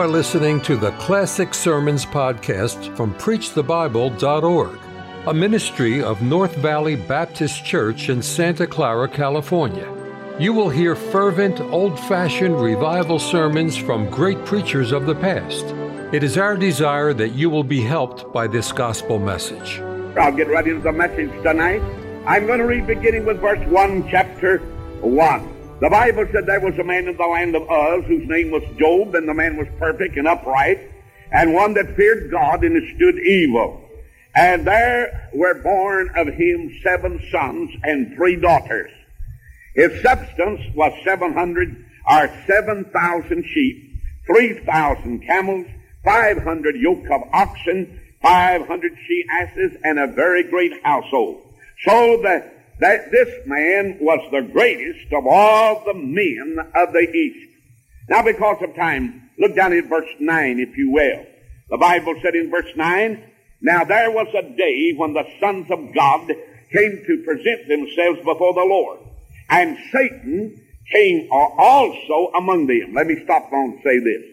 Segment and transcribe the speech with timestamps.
[0.00, 4.78] are listening to the Classic Sermons podcast from PreachTheBible.org,
[5.26, 9.86] a ministry of North Valley Baptist Church in Santa Clara, California.
[10.38, 15.66] You will hear fervent, old fashioned revival sermons from great preachers of the past.
[16.14, 19.80] It is our desire that you will be helped by this gospel message.
[20.16, 21.82] I'll get right into the message tonight.
[22.26, 24.60] I'm going to read beginning with verse 1, chapter
[25.02, 25.59] 1.
[25.80, 28.62] The Bible said there was a man in the land of Uz whose name was
[28.78, 30.78] Job, and the man was perfect and upright,
[31.32, 33.80] and one that feared God and eschewed evil.
[34.36, 38.90] And there were born of him seven sons and three daughters.
[39.74, 45.66] His substance was seven hundred or seven thousand sheep, three thousand camels,
[46.04, 51.40] five hundred yoke of oxen, five hundred she asses, and a very great household.
[51.86, 57.50] So that that this man was the greatest of all the men of the East.
[58.08, 61.26] Now, because of time, look down at verse 9, if you will.
[61.68, 63.22] The Bible said in verse 9,
[63.60, 66.26] Now there was a day when the sons of God
[66.72, 68.98] came to present themselves before the Lord,
[69.48, 72.94] and Satan came also among them.
[72.94, 74.24] Let me stop and say this.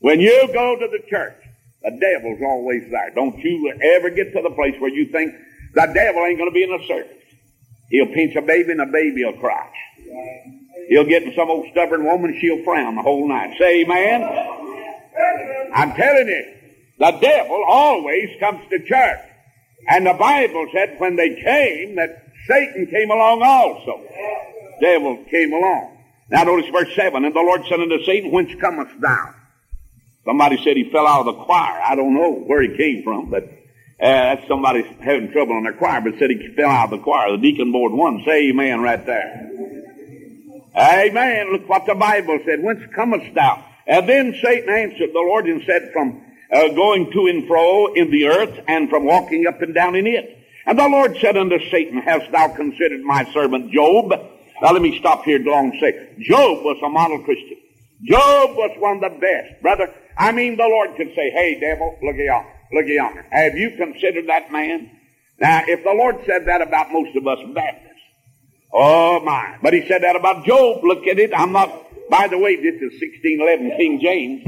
[0.00, 1.42] When you go to the church,
[1.82, 3.10] the devil's always there.
[3.14, 5.34] Don't you ever get to the place where you think
[5.74, 7.25] the devil ain't going to be in the service.
[7.90, 9.70] He'll pinch a baby and a baby will cry.
[10.88, 13.56] He'll get in some old stubborn woman, she'll frown the whole night.
[13.58, 14.22] Say amen.
[15.74, 16.54] I'm telling you,
[16.98, 19.20] the devil always comes to church.
[19.88, 24.02] And the Bible said when they came that Satan came along also.
[24.80, 25.96] Devil came along.
[26.30, 27.24] Now notice verse 7.
[27.24, 29.34] And the Lord said unto Satan, Whence comest thou?
[30.24, 31.80] Somebody said he fell out of the choir.
[31.80, 33.48] I don't know where he came from, but
[33.98, 36.98] uh, that's somebody having trouble in their choir, but said he fell out of the
[36.98, 37.32] choir.
[37.32, 38.22] The deacon board won.
[38.26, 39.50] Say amen right there.
[40.76, 41.52] Amen.
[41.52, 42.62] Look what the Bible said.
[42.62, 43.64] Whence comest thou?
[43.86, 48.10] And then Satan answered the Lord and said, From uh, going to and fro in
[48.10, 50.38] the earth and from walking up and down in it.
[50.66, 54.10] And the Lord said unto Satan, Hast thou considered my servant Job?
[54.60, 57.56] Now let me stop here long and say, Job was a model Christian.
[58.04, 59.62] Job was one of the best.
[59.62, 62.55] Brother, I mean the Lord could say, Hey devil, look at y'all.
[62.72, 63.26] Look at yonder.
[63.30, 64.90] Have you considered that man?
[65.38, 68.00] Now, if the Lord said that about most of us Baptists,
[68.72, 69.56] oh my.
[69.62, 70.82] But he said that about Job.
[70.82, 71.32] Look at it.
[71.34, 71.70] I'm not,
[72.10, 74.42] by the way, this is 1611 King James.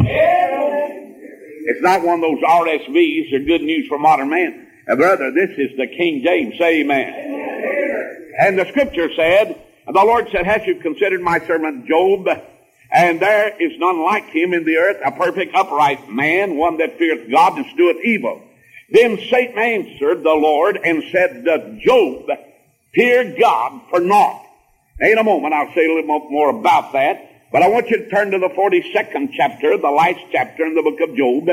[1.68, 4.66] It's not one of those RSVs or good news for modern man.
[4.90, 6.56] Uh, brother, this is the King James.
[6.56, 7.28] Say amen.
[8.40, 12.26] And the scripture said, the Lord said, Hast you considered my servant Job?
[12.90, 16.98] And there is none like him in the earth, a perfect upright man, one that
[16.98, 18.42] feareth God and doeth evil.
[18.90, 22.30] Then Satan answered the Lord and said, Doth Job
[22.94, 24.46] fear God for naught?
[25.00, 27.50] In a moment, I'll say a little more about that.
[27.52, 30.82] But I want you to turn to the 42nd chapter, the last chapter in the
[30.82, 31.48] book of Job.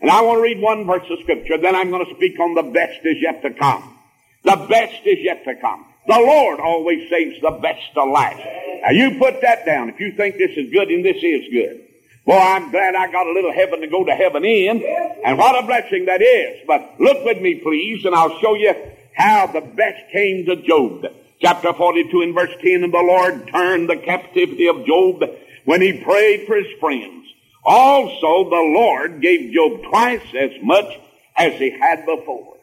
[0.00, 1.58] And I want to read one verse of scripture.
[1.58, 3.98] Then I'm going to speak on the best is yet to come.
[4.44, 5.84] The best is yet to come.
[6.06, 8.38] The Lord always saves the best to last.
[8.82, 11.82] Now you put that down if you think this is good and this is good.
[12.24, 14.82] Boy, I'm glad I got a little heaven to go to heaven in.
[15.24, 16.60] And what a blessing that is.
[16.66, 18.74] But look with me, please, and I'll show you
[19.14, 21.06] how the best came to Job.
[21.40, 25.22] Chapter 42 and verse 10, and the Lord turned the captivity of Job
[25.64, 27.26] when he prayed for his friends.
[27.64, 30.98] Also, the Lord gave Job twice as much
[31.36, 32.55] as he had before.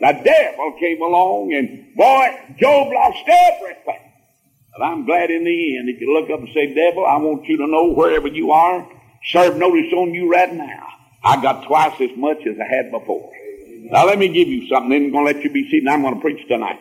[0.00, 4.12] The devil came along and boy, Job lost everything.
[4.72, 7.46] But I'm glad in the end, if you look up and say, devil, I want
[7.46, 8.88] you to know wherever you are,
[9.26, 10.86] serve notice on you right now.
[11.24, 13.32] I got twice as much as I had before.
[13.90, 15.88] Now let me give you something, I'm going to let you be seated.
[15.88, 16.78] I'm going to preach tonight.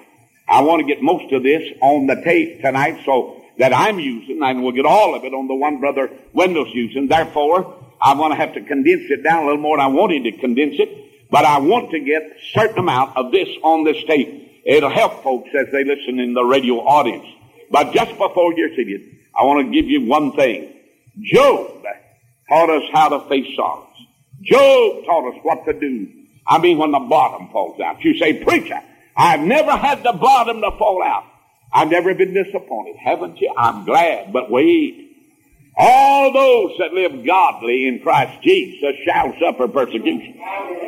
[0.48, 4.42] I want to get most of this on the tape tonight so that I'm using,
[4.44, 7.08] and we'll get all of it on the one brother Wendell's using.
[7.08, 10.24] Therefore, I want to have to condense it down a little more than I wanted
[10.26, 11.07] to condense it.
[11.30, 14.62] But I want to get a certain amount of this on this tape.
[14.66, 17.26] It'll help folks as they listen in the radio audience.
[17.70, 19.02] But just before you're seated,
[19.36, 20.74] I want to give you one thing.
[21.22, 21.84] Job
[22.48, 23.88] taught us how to face sorrows.
[24.42, 26.08] Job taught us what to do.
[26.46, 28.04] I mean, when the bottom falls out.
[28.04, 28.80] You say, preacher,
[29.16, 31.26] I've never had the bottom to fall out.
[31.74, 33.54] I've never been disappointed, haven't you?
[33.58, 35.07] I'm glad, but wait.
[35.78, 40.38] All those that live godly in Christ Jesus shall suffer persecution.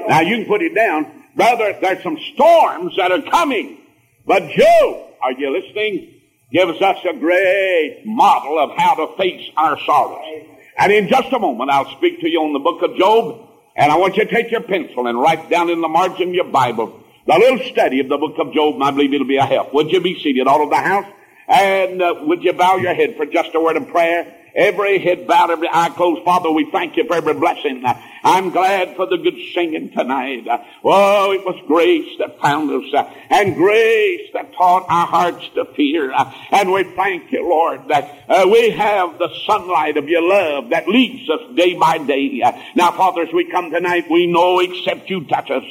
[0.07, 1.11] Now you can put it down.
[1.35, 3.77] Brother, there's some storms that are coming.
[4.25, 6.15] But Job, are you listening?
[6.51, 10.47] Gives us a great model of how to face our sorrows.
[10.77, 13.47] And in just a moment, I'll speak to you on the book of Job.
[13.75, 16.33] And I want you to take your pencil and write down in the margin of
[16.33, 19.37] your Bible the little study of the book of Job, and I believe it'll be
[19.37, 19.71] a help.
[19.71, 21.05] Would you be seated all of the house?
[21.47, 24.35] And uh, would you bow your head for just a word of prayer?
[24.55, 26.23] Every head bowed, every eye closed.
[26.23, 27.83] Father, we thank you for every blessing.
[28.23, 30.45] I'm glad for the good singing tonight.
[30.83, 36.11] Oh, it was grace that found us and grace that taught our hearts to fear.
[36.51, 40.87] And we thank you, Lord, that uh, we have the sunlight of your love that
[40.87, 42.41] leads us day by day.
[42.75, 45.63] Now, Father, as we come tonight, we know except you touch us,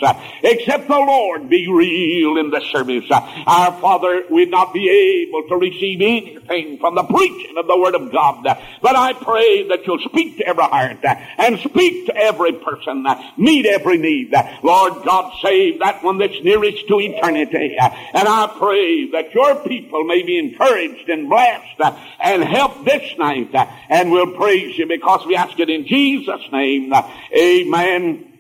[0.43, 5.57] except the Lord be real in the service, our Father would not be able to
[5.57, 8.47] receive anything from the preaching of the Word of God.
[8.81, 11.05] But I pray that you'll speak to every heart
[11.39, 14.35] and speak to every person, uh, meet every need.
[14.35, 17.77] Uh, Lord God, save that one that's nearest to eternity.
[17.81, 21.81] Uh, and I pray that your people may be encouraged and blessed
[22.21, 23.55] and help this night.
[23.89, 26.93] And we'll praise you because we ask it in Jesus' name.
[27.35, 28.33] Amen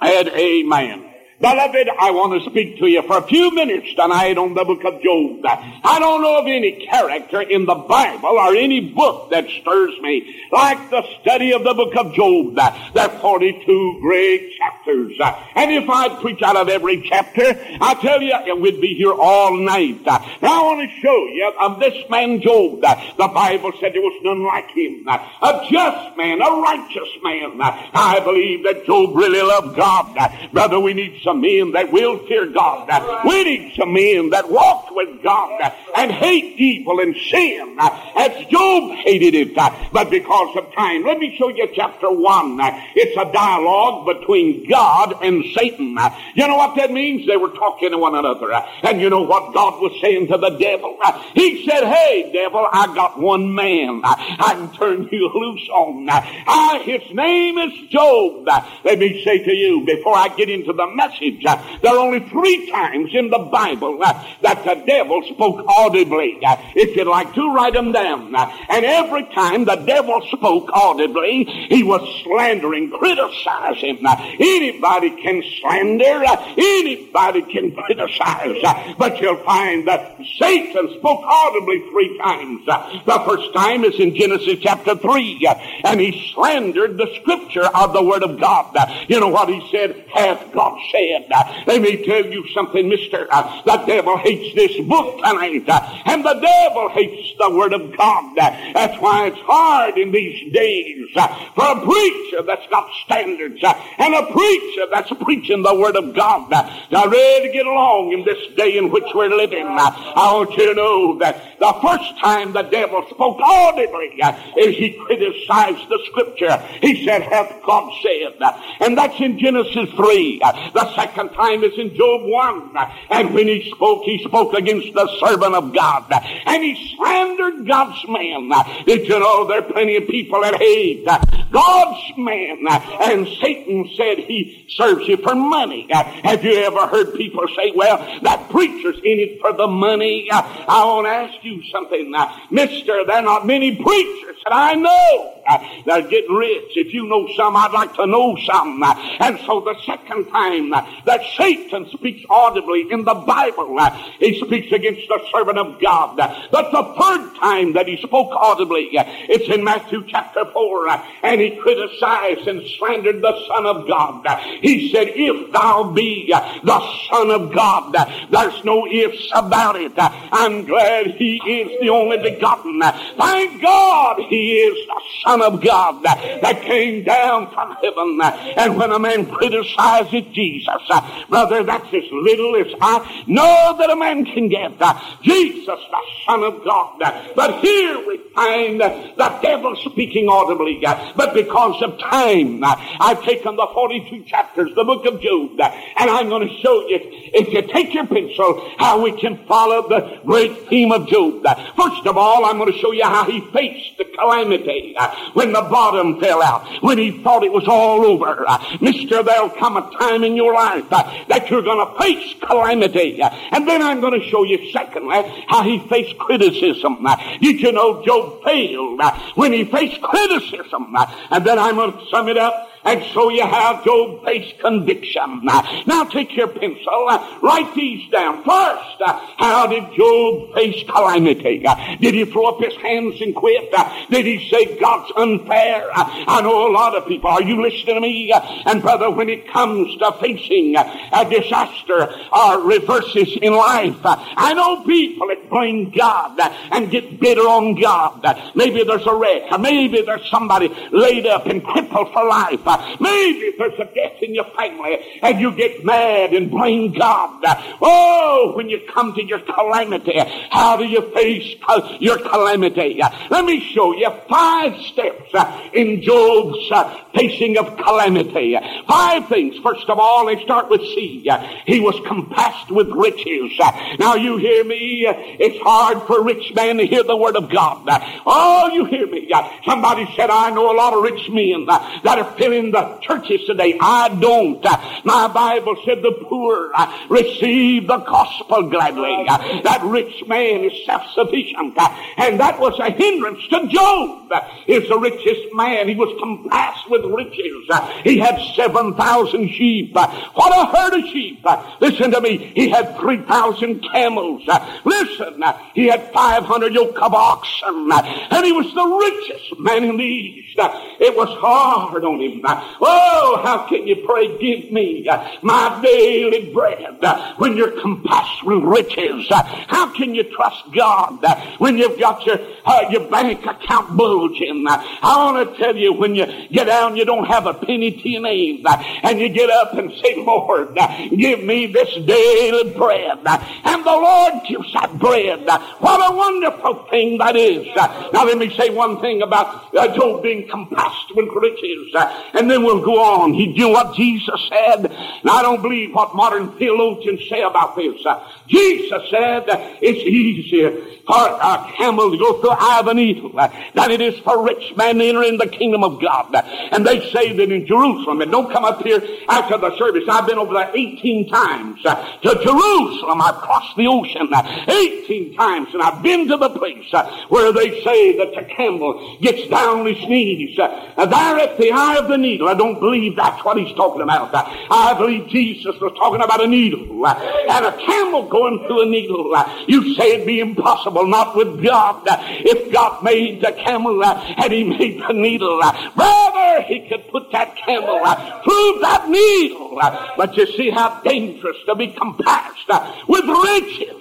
[0.00, 1.15] and amen.
[1.38, 4.82] Beloved, I want to speak to you for a few minutes tonight on the book
[4.84, 5.44] of Job.
[5.84, 10.34] I don't know of any character in the Bible or any book that stirs me
[10.50, 12.54] like the study of the book of Job.
[12.94, 15.12] There are 42 great chapters.
[15.54, 17.44] And if I'd preach out of every chapter,
[17.82, 20.06] I tell you, we'd be here all night.
[20.06, 22.80] Now I want to show you of this man Job.
[22.80, 25.06] The Bible said there was none like him.
[25.06, 27.60] A just man, a righteous man.
[27.60, 30.16] I believe that Job really loved God.
[30.54, 32.88] Brother, we need some men that will fear God.
[33.26, 38.92] We need some men that walk with God and hate evil and sin as Job
[38.98, 39.54] hated it.
[39.54, 42.58] But because of time, let me show you chapter 1.
[42.94, 45.98] It's a dialogue between God and Satan.
[46.34, 47.26] You know what that means?
[47.26, 48.52] They were talking to one another.
[48.84, 50.96] And you know what God was saying to the devil?
[51.34, 56.08] He said, Hey, devil, I got one man I can turn you loose on.
[56.08, 58.46] I, his name is Job.
[58.84, 61.44] Let me say to you, before I get into the message, message.
[61.44, 66.38] Uh, there are only three times in the Bible uh, that the devil spoke audibly.
[66.44, 68.34] Uh, if you'd like to, write them down.
[68.34, 74.04] Uh, and every time the devil spoke audibly, he was slandering, criticizing.
[74.04, 81.80] Uh, anybody can slander, uh, anybody can criticize, but you'll find that Satan spoke audibly
[81.90, 82.66] three times.
[82.66, 85.48] The first time is in Genesis chapter 3,
[85.84, 88.76] and he slandered the scripture of the Word of God.
[89.08, 90.04] You know what he said?
[90.12, 91.05] Hath God said?
[91.14, 93.26] Uh, Let me tell you something, mister.
[93.30, 97.96] Uh, the devil hates this book tonight, uh, and the devil hates the Word of
[97.96, 98.38] God.
[98.38, 103.62] Uh, that's why it's hard in these days uh, for a preacher that's got standards
[103.62, 106.50] uh, and a preacher that's preaching the Word of God.
[106.90, 109.66] Now, ready to get along in this day in which we're living.
[109.66, 114.20] I want you to know that the first time the devil spoke audibly
[114.56, 116.56] is he criticized the Scripture.
[116.80, 118.34] He said, hath God said.
[118.80, 120.38] And that's in Genesis 3.
[120.74, 122.76] The second time is in Job 1.
[123.10, 126.10] And when he spoke, he spoke against the servant of God.
[126.46, 128.50] And he slandered God's man.
[128.86, 132.66] Did you know there are plenty of people that hate God's man?
[132.66, 135.86] And Satan said he serves you for money.
[135.90, 140.28] Have you ever heard people say, well, that preacher's in it for the money?
[140.30, 142.14] I want to ask you something.
[142.50, 145.42] Mister, there are not many preachers that I know
[145.86, 146.76] that are getting rich.
[146.76, 148.82] If you know some, I'd like to know some.
[149.20, 150.70] And so the second time
[151.04, 153.78] that Satan speaks audibly in the Bible.
[154.18, 156.16] He speaks against the servant of God.
[156.16, 160.88] But the third time that he spoke audibly, it's in Matthew chapter 4,
[161.22, 164.26] and he criticized and slandered the Son of God.
[164.60, 167.94] He said, If thou be the Son of God,
[168.30, 169.92] there's no ifs about it.
[169.96, 172.80] I'm glad he is the only begotten.
[173.18, 178.20] Thank God he is the Son of God that came down from heaven.
[178.56, 180.90] And when a man criticizes Jesus, Jesus.
[180.90, 184.72] Uh, brother, that's as little as I know that a man can get.
[184.80, 187.02] Uh, Jesus, the Son of God.
[187.02, 190.80] Uh, but here we find the devil speaking audibly.
[191.16, 196.28] But because of time, I've taken the 42 chapters, the book of Job, and I'm
[196.28, 200.68] going to show you, if you take your pencil, how we can follow the great
[200.68, 201.44] theme of Job.
[201.76, 204.96] First of all, I'm going to show you how he faced the calamity
[205.34, 208.44] when the bottom fell out, when he thought it was all over.
[208.80, 213.22] Mister, there'll come a time in your life uh, that you're going to face calamity.
[213.22, 217.04] Uh, and then I'm going to show you, secondly, how he faced criticism.
[217.06, 219.00] Uh, did you know Job failed
[219.34, 220.94] when he faced criticism?
[221.30, 225.40] And then I'm going to sum it up And so you have Job face conviction.
[225.44, 227.06] Now take your pencil,
[227.42, 228.44] write these down.
[228.44, 229.02] First,
[229.36, 231.64] how did Job face calamity?
[232.00, 233.72] Did he throw up his hands and quit?
[234.10, 235.90] Did he say God's unfair?
[235.92, 237.28] I know a lot of people.
[237.28, 238.32] Are you listening to me?
[238.66, 244.84] And brother, when it comes to facing a disaster or reverses in life, I know
[244.84, 246.38] people that blame God
[246.70, 248.22] and get bitter on God.
[248.54, 249.58] Maybe there's a wreck.
[249.58, 252.60] Maybe there's somebody laid up and crippled for life.
[253.00, 257.42] Maybe there's a death in your family and you get mad and blame God.
[257.80, 260.18] Oh, when you come to your calamity,
[260.50, 261.56] how do you face
[262.00, 263.00] your calamity?
[263.30, 268.56] Let me show you five steps uh, in Job's uh, facing of calamity.
[268.88, 269.56] Five things.
[269.62, 271.28] First of all, they start with C.
[271.66, 273.52] He was compassed with riches.
[273.98, 275.04] Now you hear me?
[275.06, 277.86] It's hard for a rich man to hear the word of God.
[278.26, 279.30] Oh, you hear me?
[279.64, 282.36] Somebody said, I know a lot of rich men that are
[282.70, 283.76] the churches today.
[283.80, 284.64] I don't.
[284.64, 289.26] Uh, my Bible said the poor uh, receive the gospel gladly.
[289.28, 291.76] Uh, that rich man is self-sufficient.
[292.16, 294.32] And that was a hindrance to Job.
[294.66, 295.88] He's the richest man.
[295.88, 297.68] He was compassed with riches.
[298.04, 299.94] He had 7,000 sheep.
[299.94, 301.44] What a herd of sheep.
[301.80, 302.52] Listen to me.
[302.54, 304.42] He had 3,000 camels.
[304.84, 305.42] Listen,
[305.74, 307.90] he had 500 yoke of oxen.
[307.92, 310.58] And he was the richest man in the East.
[310.58, 312.42] It was hard on him.
[312.80, 318.44] Oh, how can you pray, give me uh, my daily bread uh, when you're compassed
[318.44, 319.26] with riches?
[319.30, 321.24] Uh, how can you trust God
[321.58, 324.64] when you've got your, uh, your bank account bulging?
[324.68, 328.08] I want to tell you, when you get down, you don't have a penny to
[328.08, 328.64] your name,
[329.02, 330.76] and you get up and say, Lord,
[331.10, 333.18] give me this daily bread.
[333.26, 335.46] And the Lord gives that bread.
[335.78, 337.66] What a wonderful thing that is.
[337.76, 341.94] Now let me say one thing about uh, Job being compassed with riches,
[342.36, 343.32] and then we'll go on.
[343.34, 344.84] He knew what Jesus said.
[344.86, 348.04] and I don't believe what modern theologians say about this.
[348.04, 350.70] Uh, Jesus said uh, it's easier
[351.06, 354.40] for a camel to go through the eye of a needle than it is for
[354.40, 356.34] a rich man to enter in the kingdom of God.
[356.72, 360.04] And they say that in Jerusalem, and don't come up here after the service.
[360.08, 363.20] I've been over there 18 times uh, to Jerusalem.
[363.20, 364.28] I've crossed the ocean
[364.68, 366.92] 18 times, and I've been to the place
[367.28, 370.56] where they say that the camel gets down his knees.
[370.56, 372.48] there at the eye of the needle.
[372.48, 374.30] I don't believe that's what he's talking about.
[374.34, 377.14] I believe Jesus was talking about a needle uh,
[377.50, 379.34] and a camel going through a needle.
[379.34, 382.06] Uh, you say it'd be impossible, not with God.
[382.08, 385.60] Uh, if God made the camel and he made the needle,
[385.94, 387.98] brother, he could put that camel
[388.44, 389.78] through that needle.
[390.16, 392.70] But you see how dangerous to be compassed
[393.08, 393.92] with riches.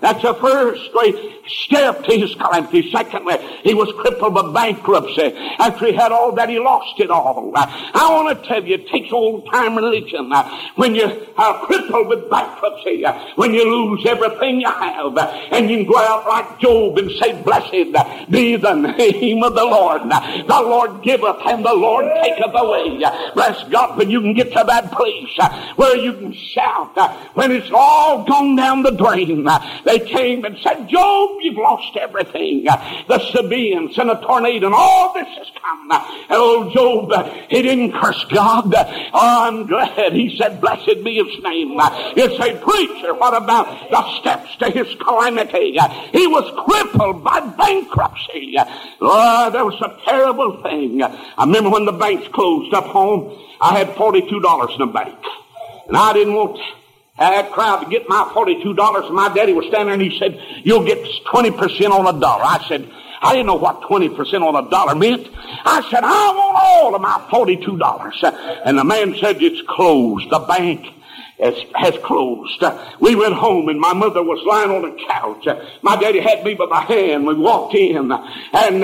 [0.00, 1.16] That's the first great
[1.46, 2.90] step to his calamity.
[2.90, 5.34] Secondly, he was crippled by bankruptcy.
[5.58, 7.52] After he had all that, he lost it all.
[7.68, 10.32] I want to tell you, it takes old time religion.
[10.32, 15.26] Uh, when you are crippled with bankruptcy, uh, when you lose everything you have, uh,
[15.50, 19.64] and you can go out like Job and say, Blessed be the name of the
[19.64, 20.02] Lord.
[20.02, 22.98] The Lord giveth and the Lord taketh away.
[23.34, 25.38] Bless God when you can get to that place
[25.76, 26.96] where you can shout
[27.34, 29.46] when it's all gone down the drain.
[29.84, 32.64] They came and said, Job, you've lost everything.
[32.64, 35.90] The Sabaeans and a tornado and all this has come.
[35.90, 37.12] And old Job,
[37.48, 38.72] he didn't curse God.
[38.74, 40.12] Oh, I'm glad.
[40.12, 41.78] He said, blessed be his name.
[42.16, 45.78] You say, preacher, what about the steps to his calamity?
[46.12, 48.56] He was crippled by bankruptcy.
[49.00, 51.02] Oh, that was a terrible thing.
[51.02, 55.18] I remember when the banks closed up home, I had $42 in the bank.
[55.86, 56.60] And I didn't want
[57.18, 59.06] that crowd to get my $42.
[59.06, 60.98] And my daddy was standing there and he said, you'll get
[61.32, 62.44] 20% on a dollar.
[62.44, 62.88] I said,
[63.20, 65.28] I didn't know what 20% on a dollar meant.
[65.64, 68.62] I said, I want all of my $42.
[68.64, 70.30] And the man said, it's closed.
[70.30, 70.94] The bank
[71.40, 72.62] has, has closed.
[72.62, 75.46] Uh, we went home and my mother was lying on the couch.
[75.46, 77.26] Uh, my daddy had me by the hand.
[77.26, 78.12] We walked in and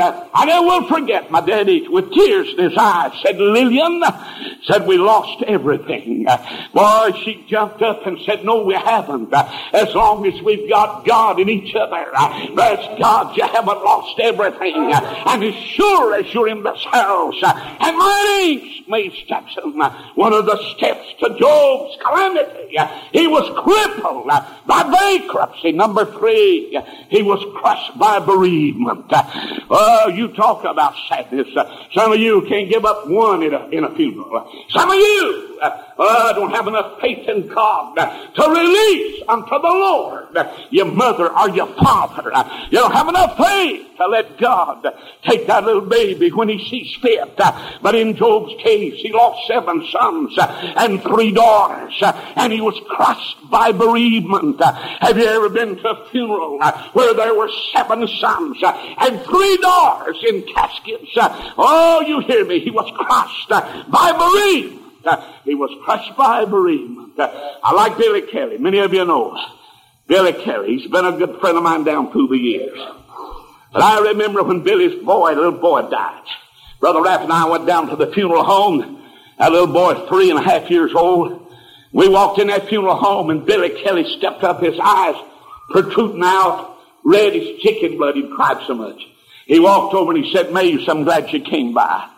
[0.01, 4.03] uh, I never will forget my daddy with tears in his eyes said, Lillian,
[4.65, 6.27] said we lost everything.
[6.29, 9.33] Uh, boy, she jumped up and said, no, we haven't.
[9.33, 12.07] As long as we've got God in each other,
[12.55, 14.93] bless God, you haven't lost everything.
[14.93, 19.81] And as sure as you're in this house, and my name's May Stetson,
[20.15, 22.44] one of the steps to Job's calamity
[23.13, 25.73] he was crippled uh, by bankruptcy.
[25.73, 29.07] Number three, he was crushed by bereavement.
[29.13, 29.23] Uh,
[29.71, 31.49] oh, you talk about sadness.
[31.57, 34.51] Uh, some of you can't give up one in a, in a funeral.
[34.71, 40.25] Some of you uh, don't have enough faith in God to release unto the Lord
[40.71, 42.33] your mother, or your father.
[42.71, 44.87] You don't have enough faith to let God
[45.23, 47.37] take that little baby when he sees fit.
[47.37, 51.95] But in Job's case, he lost seven sons and three daughters,
[52.37, 54.61] and he was crushed by bereavement.
[54.61, 58.95] Uh, have you ever been to a funeral uh, where there were seven sons uh,
[58.99, 61.11] and three daughters in caskets?
[61.57, 62.61] Oh, you hear me?
[62.61, 63.49] He was crushed
[63.91, 64.81] by bereavement.
[65.45, 67.12] He was crushed by bereavement.
[67.19, 68.59] I like Billy Kelly.
[68.59, 69.38] Many of you know
[70.07, 70.76] Billy Kelly.
[70.76, 72.79] He's been a good friend of mine down through the years.
[73.73, 76.23] But I remember when Billy's boy, little boy, died.
[76.81, 79.03] Brother Rapp and I went down to the funeral home.
[79.38, 81.44] That little boy, three and a half years old.
[81.95, 85.15] We walked in that funeral home and Billy Kelly stepped up, his eyes
[85.71, 88.17] protruding out, red as chicken blood.
[88.17, 89.01] He cried so much.
[89.47, 92.09] He walked over and he said, Mays, I'm glad you came by.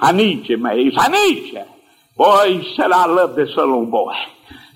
[0.00, 0.94] I need you, Mays.
[0.96, 1.64] I need you.
[2.16, 4.14] Boy, he said, I love this little boy.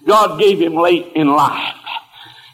[0.06, 1.74] God gave him late in life.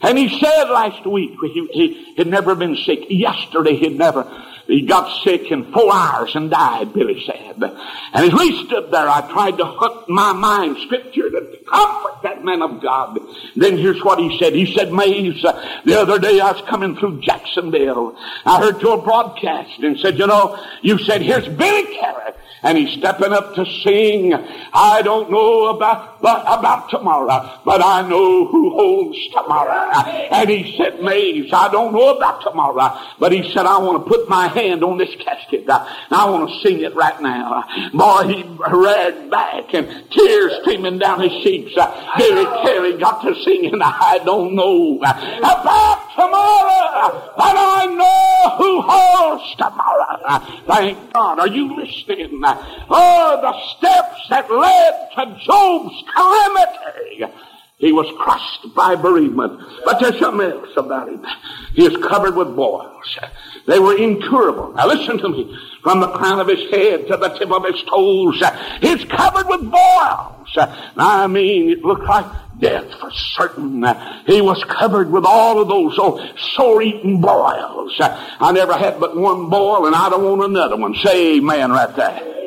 [0.01, 3.01] And he said last week, he, he had never been sick.
[3.11, 4.23] Yesterday he'd never,
[4.71, 7.63] he got sick in four hours and died, Billy said.
[7.63, 7.75] And
[8.15, 12.63] as we stood there, I tried to hunt my mind scripture to comfort that man
[12.63, 13.19] of God.
[13.57, 14.55] Then here's what he said.
[14.55, 18.17] He said, Mays, the other day I was coming through Jacksonville.
[18.45, 22.33] I heard your broadcast and said, you know, you said, here's Billy Carey
[22.63, 24.35] and he's stepping up to sing.
[24.35, 29.91] I don't know about, but about tomorrow, but I know who holds tomorrow.
[30.31, 34.09] And he said, Mays, I don't know about tomorrow, but he said, I want to
[34.09, 35.69] put my hand on this casket.
[35.69, 37.65] I want to sing it right now.
[37.93, 41.75] Boy, he ran back and tears streaming down his cheeks.
[42.17, 49.55] Billy Kelly got to singing, I don't know about tomorrow, but I know who holds
[49.57, 50.65] tomorrow.
[50.67, 51.39] Thank God.
[51.39, 52.43] Are you listening?
[52.89, 57.35] Oh, the steps that led to Job's calamity.
[57.79, 59.59] He was crushed by bereavement.
[59.87, 61.25] But there's something else about him.
[61.73, 63.19] He is covered with boils.
[63.67, 64.75] They were incurable.
[64.75, 65.59] Now listen to me.
[65.83, 68.43] From the crown of his head to the tip of his toes,
[68.83, 70.59] he's covered with boils.
[70.97, 72.27] I mean, it looked like
[72.59, 73.83] death for certain.
[74.27, 76.23] He was covered with all of those oh,
[76.55, 77.97] sore-eaten boils.
[77.99, 80.95] I never had but one boil, and I don't want another one.
[80.97, 82.40] Say amen right there.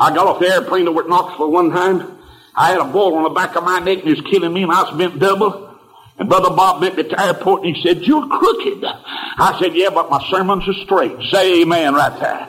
[0.00, 2.16] I got off the airplane over at Knoxville one time.
[2.56, 4.62] I had a boil on the back of my neck and it was killing me
[4.62, 5.76] and I was bent double.
[6.18, 8.82] And Brother Bob met me at the airport and he said, You're crooked.
[8.82, 11.20] I said, Yeah, but my sermons are straight.
[11.30, 12.48] Say amen right there.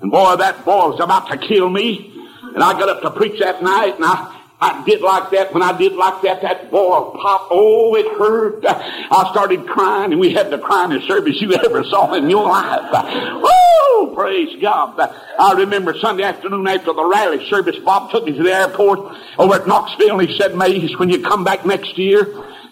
[0.00, 2.12] And boy, that boil was about to kill me.
[2.54, 5.54] And I got up to preach that night and I I did like that.
[5.54, 7.48] When I did like that, that boy popped.
[7.50, 8.64] Oh, it hurt.
[8.66, 12.90] I started crying, and we had the crying service you ever saw in your life.
[12.92, 14.98] Oh, Praise God.
[15.38, 19.54] I remember Sunday afternoon after the rally service, Bob took me to the airport over
[19.54, 22.26] at Knoxville, and he said, Mays, when you come back next year,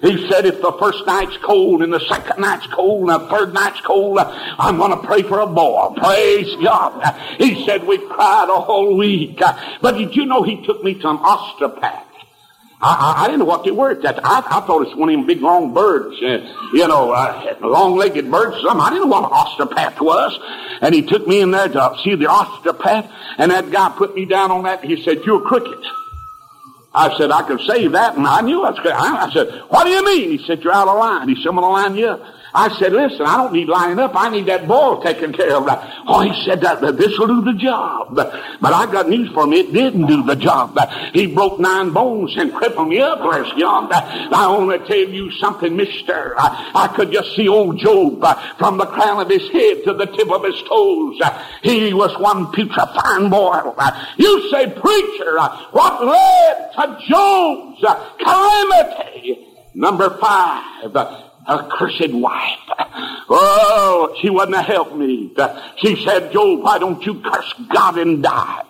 [0.07, 3.53] he said, if the first night's cold and the second night's cold and the third
[3.55, 5.95] night's cold, I'm going to pray for a boy.
[5.97, 7.15] Praise God.
[7.39, 9.41] He said, we cried a whole week.
[9.81, 12.07] But did you know he took me to an osteopath?
[12.81, 13.95] I, I, I, didn't know what they were.
[13.95, 17.11] That I, I thought it was one of them big long birds, uh, you know,
[17.11, 18.57] uh, long-legged birds.
[18.61, 18.81] Something.
[18.81, 20.39] I didn't know what an osteopath was.
[20.83, 24.27] And he took me in there to see the osteopath, and that guy put me
[24.27, 24.83] down on that.
[24.83, 25.87] And He said, "You're crooked."
[26.97, 28.81] I said, I could save that, and I knew I was.
[28.83, 30.39] I said, what do you mean?
[30.39, 31.29] He said, you're out of line.
[31.29, 32.23] He said, I'm going to line you up.
[32.57, 34.13] I said, listen, I don't need lining up.
[34.15, 35.69] I need that ball taken care of.
[36.07, 38.15] Oh, he said that, this will do the job.
[38.17, 39.53] But, I got news for him.
[39.53, 40.79] It didn't do the job.
[41.13, 43.93] He broke nine bones and crippled me up, bless God.
[43.93, 46.35] I want to tell you something, mister.
[46.39, 49.93] I, I could just see old Job uh, from the crown of his head to
[49.93, 51.21] the tip of his toes.
[51.63, 53.77] He was one putrefying boil.
[54.17, 55.39] You say, preacher,
[55.73, 57.85] what led to Job's
[58.19, 59.47] calamity?
[59.75, 60.93] Number five,
[61.49, 62.59] a cursed wife.
[63.29, 65.33] Oh, she wouldn't help me.
[65.79, 68.63] She said, Job, why don't you curse God and die?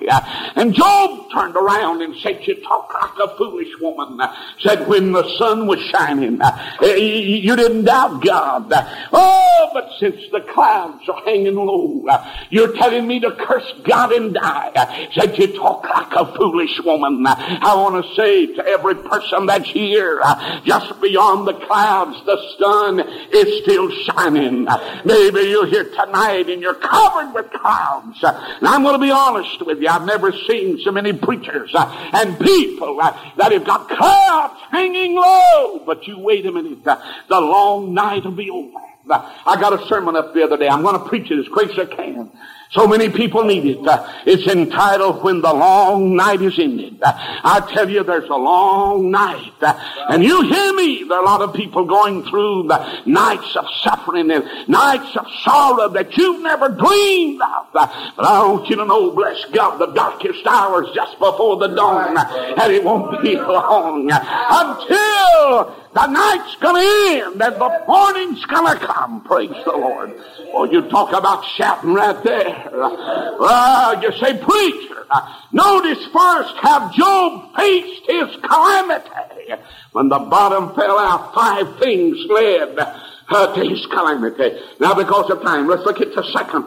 [0.56, 4.18] And Job turned around and said, you talk like a foolish woman.
[4.60, 8.72] Said, when the sun was shining, eh, you didn't doubt God.
[9.12, 12.06] Oh, but since the clouds are hanging low,
[12.50, 15.08] you're telling me to curse God and die.
[15.14, 17.26] Said, you talk like a foolish woman.
[17.26, 20.20] I want to say to every person that's here,
[20.64, 23.00] just beyond the clouds, the sun
[23.32, 24.66] is still shining.
[25.04, 28.18] Maybe you're here tonight and you're covered with clouds.
[28.22, 29.88] And I'm going to be honest with you.
[29.88, 35.14] I've never seen so many preachers uh, and people uh, that have got clouds hanging
[35.14, 35.82] low.
[35.86, 36.86] But you wait a minute.
[36.86, 38.78] Uh, the long night will be over.
[39.08, 40.68] I got a sermon up the other day.
[40.68, 42.30] I'm going to preach it as quick as I can.
[42.72, 43.86] So many people need it.
[43.86, 46.98] Uh, it's entitled When the Long Night is Ended.
[47.00, 49.52] Uh, I tell you, there's a long night.
[49.60, 51.04] Uh, and you hear me.
[51.04, 55.26] There are a lot of people going through the nights of suffering and nights of
[55.44, 57.66] sorrow that you've never dreamed of.
[57.72, 61.68] But I want you to know, bless God, the darkest hour is just before the
[61.68, 62.16] dawn.
[62.18, 69.22] And it won't be long until the night's to end and the morning's to come.
[69.24, 70.12] Praise the Lord.
[70.52, 72.68] Oh, you talk about shouting right there.
[72.70, 75.06] Well, you say, preacher,
[75.52, 79.54] notice first how Job faced his calamity.
[79.92, 84.60] When the bottom fell out, five things led uh, to his calamity.
[84.78, 86.64] Now, because of time, let's look at the second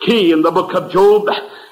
[0.00, 1.28] key in the book of Job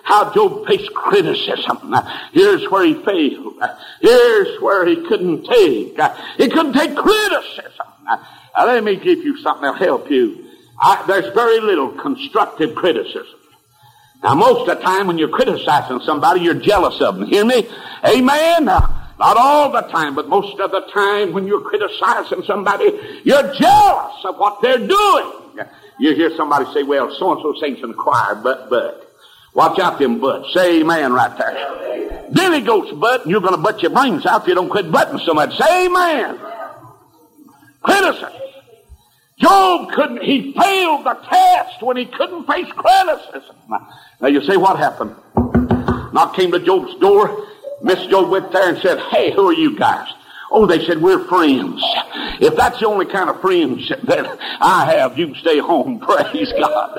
[0.08, 1.94] how Job faced criticism.
[2.32, 3.62] Here's where he failed.
[4.00, 6.00] Here's where he couldn't take.
[6.38, 7.86] He couldn't take criticism.
[8.06, 10.46] Now, let me give you something that'll help you.
[10.80, 13.38] I, there's very little constructive criticism.
[14.22, 17.28] Now, most of the time when you're criticizing somebody, you're jealous of them.
[17.28, 17.68] Hear me?
[18.06, 18.64] Amen?
[18.64, 24.24] Not all the time, but most of the time when you're criticizing somebody, you're jealous
[24.24, 25.32] of what they're doing.
[25.98, 29.04] You hear somebody say, well, so-and-so sings in the choir, but, but.
[29.54, 30.52] Watch out them butts.
[30.54, 32.28] Say amen right there.
[32.32, 34.92] Billy Goat's butt, and you're going to butt your brains out if you don't quit
[34.92, 35.56] butting so much.
[35.56, 36.38] Say amen.
[37.82, 38.32] Criticism.
[39.38, 43.56] Job couldn't, he failed the test when he couldn't face criticism.
[44.20, 45.14] Now you say, what happened?
[46.12, 47.46] Knock came to Job's door.
[47.82, 50.08] Miss Job went there and said, hey, who are you guys?
[50.50, 51.82] Oh, they said, we're friends.
[52.40, 56.00] If that's the only kind of friends that I have, you can stay home.
[56.00, 56.98] Praise God.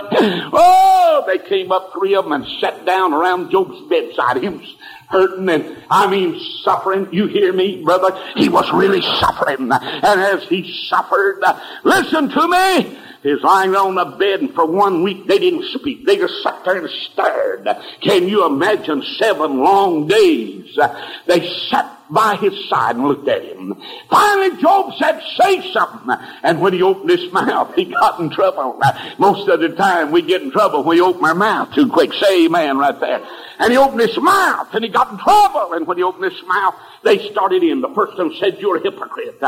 [0.54, 4.38] Oh, they came up, three of them, and sat down around Job's bedside.
[4.38, 4.76] He was
[5.08, 7.08] hurting and, I mean, suffering.
[7.12, 8.18] You hear me, brother?
[8.36, 9.72] He was really suffering.
[9.72, 11.44] And as he suffered,
[11.84, 12.98] listen to me.
[13.22, 16.06] He's lying on the bed, and for one week they didn't speak.
[16.06, 17.68] They just sat there and stared.
[18.02, 20.78] Can you imagine seven long days?
[21.26, 23.76] They sat by his side and looked at him.
[24.10, 26.16] Finally, Job said, say something.
[26.44, 28.82] And when he opened his mouth, he got in trouble.
[29.18, 32.14] Most of the time we get in trouble when we open our mouth too quick.
[32.14, 33.26] Say amen right there.
[33.60, 35.74] And he opened his mouth and he got in trouble.
[35.74, 37.82] And when he opened his mouth, they started in.
[37.82, 39.40] The first one said, you're a hypocrite.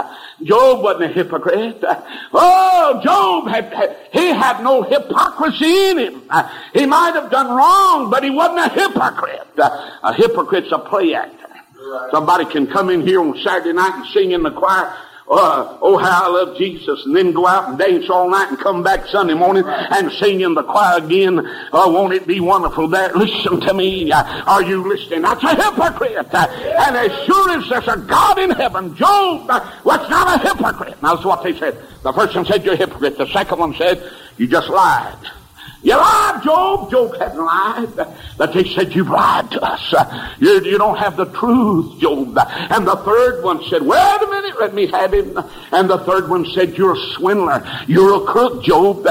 [0.43, 1.83] Job wasn't a hypocrite.
[2.33, 6.21] Oh, Job had, he had no hypocrisy in him.
[6.73, 9.47] He might have done wrong, but he wasn't a hypocrite.
[9.57, 11.40] A hypocrite's a play actor.
[12.11, 14.95] Somebody can come in here on Saturday night and sing in the choir.
[15.29, 18.59] Uh, oh, how I love Jesus, and then go out and dance all night and
[18.59, 21.39] come back Sunday morning and sing in the choir again.
[21.71, 23.13] Oh, won't it be wonderful there?
[23.13, 24.11] Listen to me.
[24.11, 25.21] Uh, are you listening?
[25.21, 26.33] That's a hypocrite.
[26.33, 26.47] Uh,
[26.85, 31.01] and as sure as there's a God in heaven, Job uh, was not a hypocrite.
[31.01, 31.81] Now, that's what they said.
[32.03, 33.17] The first one said, you're a hypocrite.
[33.17, 34.03] The second one said,
[34.35, 35.15] you just lied.
[35.83, 36.91] You lied, Job.
[36.91, 38.07] Job hadn't lied.
[38.37, 39.93] But they said, you've lied to us.
[40.39, 42.37] You, you don't have the truth, Job.
[42.37, 45.37] And the third one said, wait a minute, let me have him.
[45.71, 47.65] And the third one said, you're a swindler.
[47.87, 49.07] You're a crook, Job.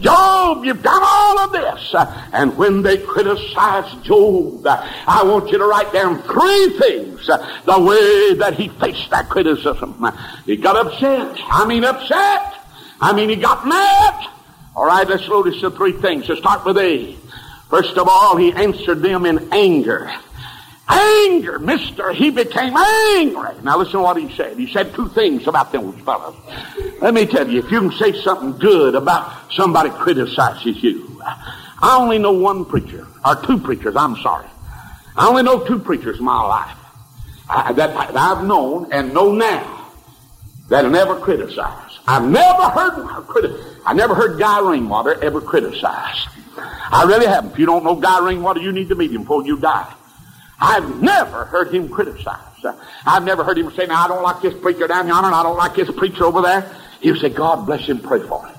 [0.00, 1.94] Job, you've done all of this.
[2.32, 7.26] And when they criticized Job, I want you to write down three things.
[7.26, 10.04] The way that he faced that criticism.
[10.46, 11.38] He got upset.
[11.50, 12.54] I mean upset.
[13.00, 14.30] I mean he got mad.
[14.76, 16.28] All right, let's notice the three things.
[16.28, 17.16] Let's start with A.
[17.70, 20.12] First of all, he answered them in anger.
[20.88, 22.12] Anger, mister.
[22.12, 23.54] He became angry.
[23.62, 24.58] Now listen to what he said.
[24.58, 26.36] He said two things about those fellows.
[27.00, 31.22] Let me tell you, if you can say something good about somebody criticizes you.
[31.24, 34.46] I only know one preacher, or two preachers, I'm sorry.
[35.16, 36.76] I only know two preachers in my life
[37.48, 39.92] uh, I, that I've known and know now
[40.68, 41.93] that never criticize.
[42.06, 46.28] I've never heard I never heard Guy Rainwater ever criticized.
[46.56, 47.52] I really haven't.
[47.52, 49.92] If you don't know Guy Rainwater, you need to meet him before you die.
[50.60, 52.38] I've never heard him criticize.
[53.04, 55.42] I've never heard him say, now I don't like this preacher down yonder and I
[55.42, 56.70] don't like this preacher over there.
[57.00, 58.54] He'll say, God bless him, pray for him.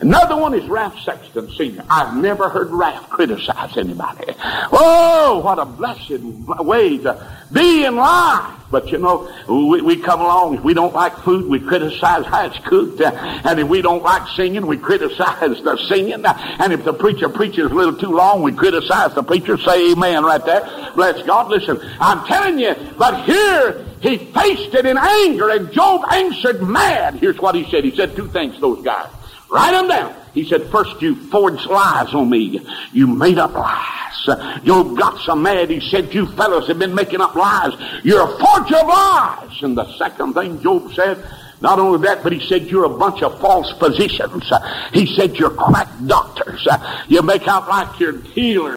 [0.00, 1.84] Another one is Ralph Sexton Sr.
[1.88, 4.24] I've never heard Ralph criticize anybody.
[4.38, 6.20] Oh, what a blessed
[6.64, 8.56] way to be in life.
[8.70, 12.46] But you know, we, we come along, if we don't like food, we criticize how
[12.46, 13.00] it's cooked.
[13.00, 13.12] Uh,
[13.44, 16.24] and if we don't like singing, we criticize the singing.
[16.24, 19.56] and if the preacher preaches a little too long, we criticize the preacher.
[19.56, 20.92] Say amen right there.
[20.94, 21.48] Bless God.
[21.48, 27.14] Listen, I'm telling you, but here he faced it in anger and Job answered mad.
[27.14, 27.84] Here's what he said.
[27.84, 29.08] He said two things those guys.
[29.48, 30.14] Write them down.
[30.34, 32.60] He said, first you forged lies on me.
[32.92, 34.62] You made up lies.
[34.64, 37.72] Job got so mad, he said, you fellows have been making up lies.
[38.02, 39.62] You're a forger of lies.
[39.62, 41.24] And the second thing Job said,
[41.60, 44.52] Not only that, but he said you're a bunch of false physicians.
[44.92, 46.66] He said you're quack doctors.
[47.08, 48.76] You make out like you're healers,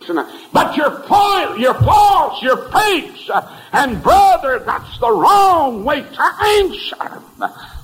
[0.53, 3.29] but you're foil, you're false, you're fakes.
[3.73, 7.21] And brother, that's the wrong way to answer.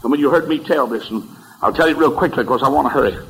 [0.01, 1.27] Some of you heard me tell this, and
[1.61, 3.25] I'll tell you real quickly because I want to hurry.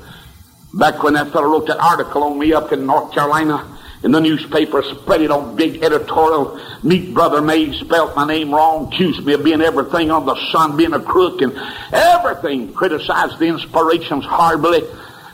[0.74, 4.20] Back when that fellow wrote that article on me up in North Carolina, in the
[4.20, 6.60] newspaper, spread it on big editorial.
[6.84, 10.78] Meet Brother May, spelt my name wrong, accused me of being everything on the sun,
[10.78, 11.54] being a crook, and
[11.92, 12.72] everything.
[12.74, 14.84] Criticized the inspirations horribly.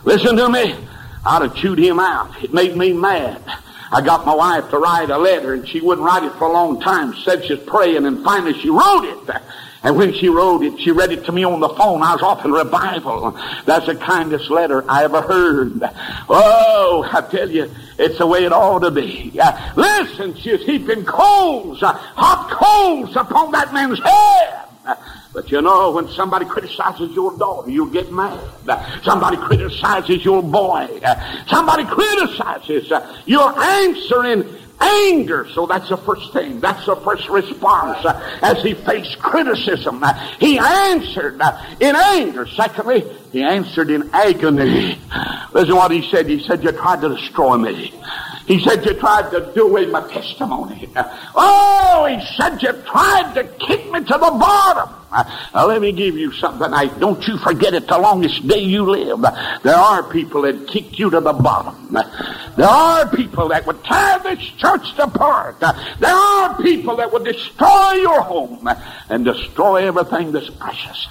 [0.06, 0.76] Listen to me.
[1.26, 2.42] I'd have chewed him out.
[2.44, 3.42] It made me mad.
[3.92, 6.54] I got my wife to write a letter, and she wouldn't write it for a
[6.54, 7.14] long time.
[7.26, 9.42] Said she's praying, and finally she wrote it.
[9.84, 12.04] And when she wrote it, she read it to me on the phone.
[12.04, 13.32] I was off in revival.
[13.66, 15.82] That's the kindest letter I ever heard.
[16.30, 19.40] Oh, I tell you, it's the way it ought to be.
[19.42, 24.68] Uh, listen, she's heaping coals, uh, hot coals upon that man's head.
[25.34, 28.40] But you know, when somebody criticizes your daughter, you'll get mad.
[29.04, 31.00] Somebody criticizes your boy.
[31.48, 32.92] Somebody criticizes.
[32.92, 34.44] Uh, you're answering
[34.82, 35.48] anger.
[35.54, 36.60] So that's the first thing.
[36.60, 38.06] That's the first response.
[38.06, 42.48] Uh, as he faced criticism, uh, he answered uh, in anger.
[42.48, 45.00] Secondly, he answered in agony.
[45.54, 46.28] Listen what he said.
[46.28, 47.94] He said, You tried to destroy me.
[48.48, 50.90] He said, You tried to do away my testimony.
[51.36, 54.90] Oh, he said, You tried to kick me to the bottom.
[55.54, 56.98] Now, let me give you something tonight.
[57.00, 59.22] Don't you forget it the longest day you live.
[59.64, 61.94] There are people that kick you to the bottom.
[62.56, 65.60] There are people that would tear this church apart.
[65.60, 68.70] There are people that would destroy your home
[69.10, 71.08] and destroy everything that's precious.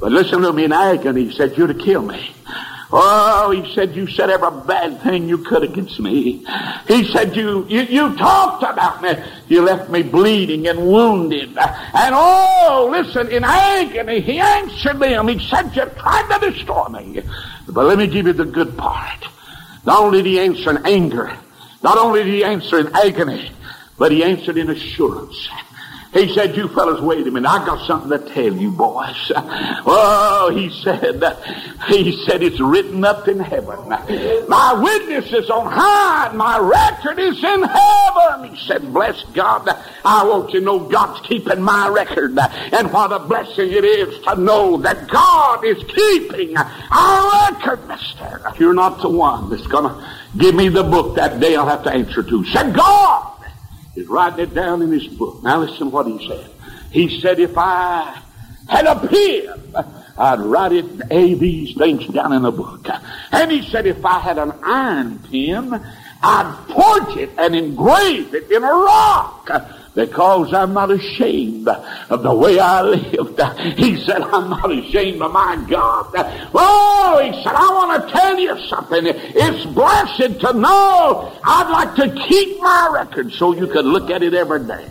[0.00, 1.24] But listen to me in agony.
[1.24, 2.34] He said, You're to kill me.
[2.92, 6.44] Oh, he said, you said every bad thing you could against me.
[6.88, 9.14] He said, you, you, you talked about me.
[9.46, 11.56] You left me bleeding and wounded.
[11.56, 15.28] And oh, listen, in agony, he answered them.
[15.28, 17.22] He said, you tried to destroy me.
[17.68, 19.24] But let me give you the good part.
[19.86, 21.32] Not only did he answer in anger,
[21.82, 23.52] not only did he answer in agony,
[23.98, 25.48] but he answered in assurance.
[26.12, 27.48] He said, you fellas, wait a minute.
[27.48, 29.32] I got something to tell you boys.
[29.92, 31.22] Oh, he said,
[31.88, 33.88] he said, it's written up in heaven.
[34.48, 36.32] My witness is on high.
[36.34, 38.54] My record is in heaven.
[38.54, 39.68] He said, bless God.
[40.04, 42.38] I want you to know God's keeping my record.
[42.38, 48.52] And what a blessing it is to know that God is keeping our record, mister.
[48.58, 51.84] You're not the one that's going to give me the book that day I'll have
[51.84, 52.44] to answer to.
[52.46, 53.29] Said God.
[54.00, 55.42] He's writing it down in his book.
[55.42, 56.50] Now listen to what he said.
[56.90, 58.18] He said, if I
[58.66, 59.84] had a pen,
[60.16, 62.88] I'd write it, A, these things down in a book.
[63.30, 65.84] And he said, if I had an iron pen,
[66.22, 69.50] I'd forge it and engrave it in a rock
[69.94, 73.40] because I'm not ashamed of the way I lived.
[73.78, 76.12] He said, I'm not ashamed of my God.
[76.54, 79.06] Oh, he said, I want to tell you something.
[79.06, 84.22] It's blessed to know I'd like to keep my record so you can look at
[84.22, 84.86] it every day.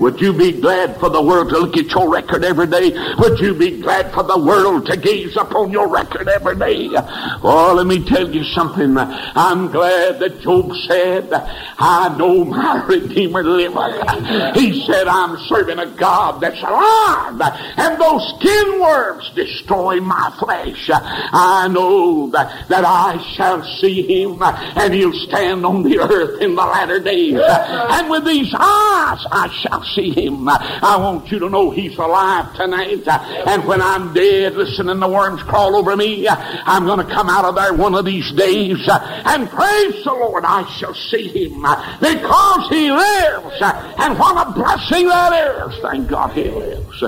[0.00, 2.90] Would you be glad for the world to look at your record every day?
[3.18, 6.88] Would you be glad for the world to gaze upon your record every day?
[6.90, 8.96] Oh, let me tell you something.
[8.96, 14.56] I'm glad that Job said, I know my Redeemer liveth.
[14.56, 17.40] He said, I'm serving a God that's alive.
[17.76, 20.90] And those skin worms destroy my flesh.
[20.92, 26.54] I know that, that I shall see him and he'll stand on the earth in
[26.54, 27.38] the latter days.
[27.38, 30.48] And with these eyes I shall see him.
[30.48, 33.06] I want you to know he's alive tonight.
[33.06, 37.44] And when I'm dead, listening the worms crawl over me, I'm going to come out
[37.44, 40.44] of there one of these days and praise the Lord.
[40.44, 41.62] I shall see him
[42.00, 43.62] because he lives.
[43.98, 45.32] And what a blessing that
[45.66, 45.78] is.
[45.82, 47.02] Thank God he lives.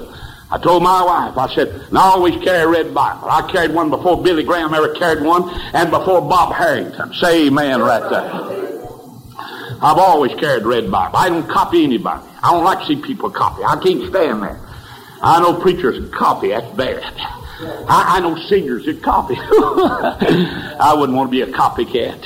[0.50, 3.26] I told my wife, I said, and I always carry a red Bible.
[3.30, 7.14] I carried one before Billy Graham ever carried one, and before Bob Harrington.
[7.14, 8.30] Say amen right there.
[9.80, 11.16] I've always carried red Bible.
[11.16, 12.28] I don't copy anybody.
[12.42, 13.62] I don't like to see people copy.
[13.64, 14.58] I can't stand that.
[15.22, 16.48] I know preachers that copy.
[16.48, 17.12] That's bad.
[17.88, 19.36] I, I know singers that copy.
[19.38, 22.24] I wouldn't want to be a copycat.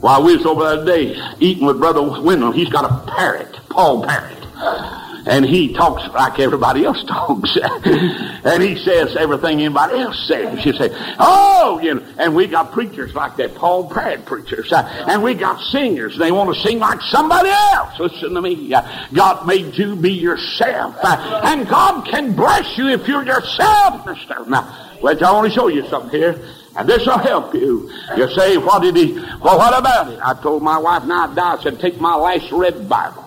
[0.00, 4.04] While we was over that day eating with Brother Wendell, he's got a parrot, Paul
[4.04, 7.56] Parrot and he talks like everybody else talks.
[7.56, 10.64] and he says everything anybody else says.
[10.64, 15.06] You say, oh, you know, and we got preachers like that, Paul Pratt preachers, uh,
[15.08, 16.18] and we got singers.
[16.18, 17.98] They want to sing like somebody else.
[17.98, 18.72] Listen to me.
[18.72, 24.06] Uh, God made you be yourself, uh, and God can bless you if you're yourself,
[24.06, 24.44] mister.
[24.46, 26.40] Now, well, I want to show you something here.
[26.76, 27.88] And this will help you.
[28.16, 30.18] You say, what did he, well, what about it?
[30.20, 33.23] I told my wife, now I die, I said, take my last red Bible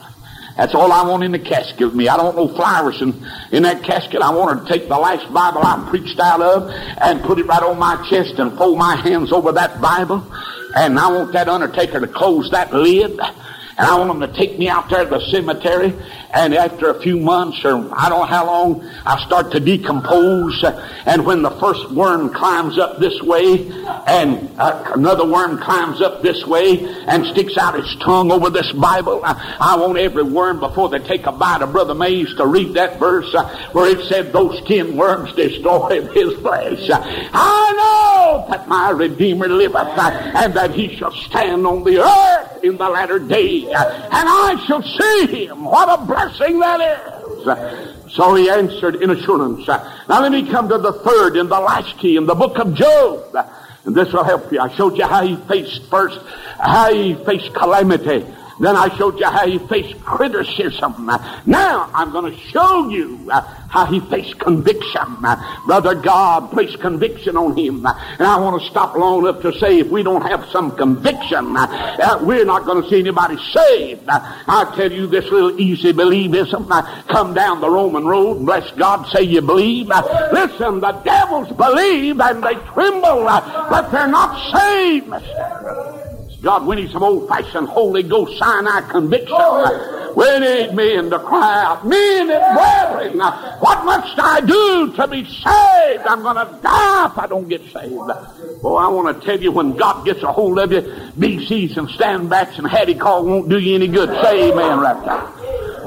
[0.57, 2.09] That's all I want in the casket with me.
[2.09, 3.13] I don't want no flowers in,
[3.51, 4.21] in that casket.
[4.21, 7.61] I want to take the last Bible I preached out of and put it right
[7.61, 10.25] on my chest and fold my hands over that Bible.
[10.75, 13.19] And I want that undertaker to close that lid
[13.77, 15.93] and I want them to take me out there to the cemetery.
[16.33, 20.63] And after a few months, or I don't know how long, I start to decompose.
[21.05, 23.69] And when the first worm climbs up this way,
[24.07, 28.71] and uh, another worm climbs up this way, and sticks out its tongue over this
[28.73, 32.73] Bible, I, want every worm before they take a bite of Brother Mays to read
[32.73, 38.67] that verse uh, where it said, "Those ten worms destroyed his flesh." I know that
[38.67, 43.19] my Redeemer liveth, uh, and that he shall stand on the earth in the latter
[43.19, 43.67] day
[44.17, 45.65] and I shall see him.
[45.65, 48.13] What a blessing that is.
[48.13, 49.67] So he answered in assurance.
[49.67, 52.73] Now let me come to the third and the last key in the book of
[52.73, 53.35] Job.
[53.85, 54.59] And this will help you.
[54.59, 56.19] I showed you how he faced first,
[56.59, 58.25] how he faced calamity.
[58.59, 61.09] Then I showed you how he faced criticism.
[61.45, 65.17] Now I'm going to show you uh, how he faced conviction.
[65.65, 67.85] Brother God placed conviction on him.
[67.85, 71.55] And I want to stop long enough to say if we don't have some conviction,
[71.55, 74.05] uh, we're not going to see anybody saved.
[74.07, 76.67] I tell you this little easy believism.
[77.07, 79.87] Come down the Roman road, bless God, say you believe.
[79.87, 86.06] Listen, the devils believe and they tremble, but they're not saved.
[86.41, 89.35] God, we need some old-fashioned Holy Ghost Sinai conviction.
[90.15, 93.19] We need men to cry out, men and it, brethren,
[93.59, 96.07] what must I do to be saved?
[96.07, 97.93] I'm going to die if I don't get saved.
[98.63, 101.87] Well, I want to tell you, when God gets a hold of you, BCs and
[101.89, 104.09] standbacks and hattie call won't do you any good.
[104.23, 105.36] Say amen right there.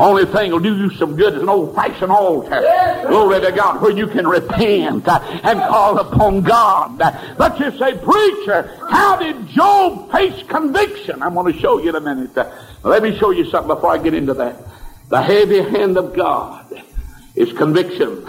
[0.00, 2.62] Only thing will do you some good is an old-fashioned altar.
[3.06, 6.98] Glory to God, where you can repent uh, and call upon God.
[6.98, 11.22] Uh, but you say, preacher, how did Job face conviction?
[11.22, 12.36] I'm going to show you in a minute.
[12.36, 12.50] Uh,
[12.82, 14.56] let me show you something before I get into that.
[15.10, 16.82] The heavy hand of God
[17.34, 18.26] is conviction.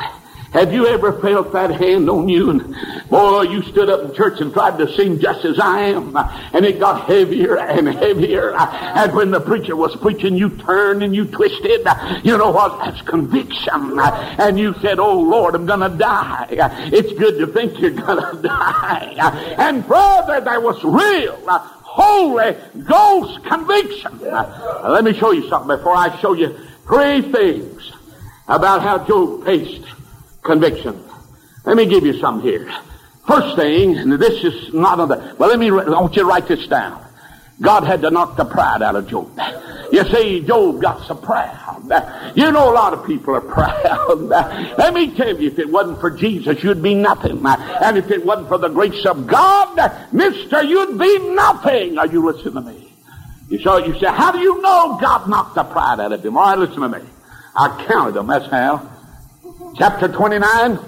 [0.51, 2.49] Have you ever felt that hand on you?
[2.49, 2.75] And
[3.09, 6.65] boy, you stood up in church and tried to sing just as I am, and
[6.65, 8.53] it got heavier and heavier.
[8.57, 11.87] And when the preacher was preaching, you turned and you twisted.
[12.23, 12.79] You know what?
[12.79, 13.97] That's conviction.
[13.97, 16.47] And you said, "Oh Lord, I'm gonna die."
[16.91, 19.55] It's good to think you're gonna die.
[19.57, 21.37] And brother, there was real.
[21.47, 24.19] Holy Ghost conviction.
[24.19, 27.91] let me show you something before I show you three things
[28.49, 29.85] about how Job faced
[30.41, 31.03] conviction.
[31.65, 32.71] Let me give you some here.
[33.27, 36.27] First thing, and this is not on the, well, let me, I want you to
[36.27, 37.05] write this down.
[37.61, 39.39] God had to knock the pride out of Job.
[39.91, 41.83] You see, Job got so proud.
[42.35, 44.19] You know, a lot of people are proud.
[44.19, 47.45] Let me tell you, if it wasn't for Jesus, you'd be nothing.
[47.45, 51.99] And if it wasn't for the grace of God, mister, you'd be nothing.
[51.99, 52.93] Are you listening to me?
[53.49, 56.37] You saw, you say, how do you know God knocked the pride out of him?
[56.37, 57.05] All right, listen to me.
[57.55, 58.27] I counted them.
[58.27, 58.89] That's how
[59.77, 60.79] chapter 29,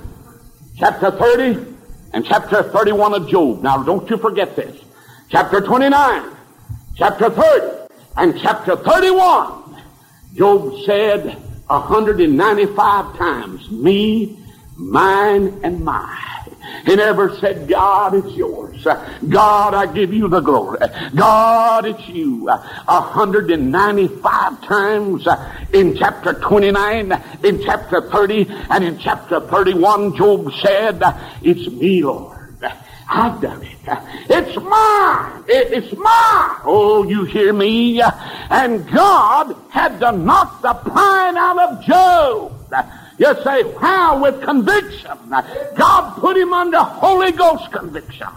[0.78, 1.76] chapter 30,
[2.14, 3.62] and chapter 31 of Job.
[3.62, 4.84] Now, don't you forget this.
[5.30, 6.32] Chapter 29,
[6.96, 9.82] chapter 30, and chapter 31.
[10.36, 14.40] Job said 195 times, me,
[14.78, 16.33] mine, and mine.
[16.86, 18.86] He never said, God, it's yours.
[19.30, 20.80] God, I give you the glory.
[21.16, 22.46] God, it's you.
[22.46, 25.28] 195 times
[25.74, 31.02] in chapter 29, in chapter 30, and in chapter 31, Job said,
[31.42, 32.34] It's me, Lord.
[33.10, 33.70] I've done it.
[34.30, 35.44] It's mine.
[35.48, 36.62] It's mine.
[36.64, 38.02] Oh, you hear me?
[38.02, 42.54] And God had to knock the pine out of Job.
[43.18, 44.22] You say, how?
[44.22, 45.18] With conviction.
[45.76, 48.28] God put him under Holy Ghost conviction.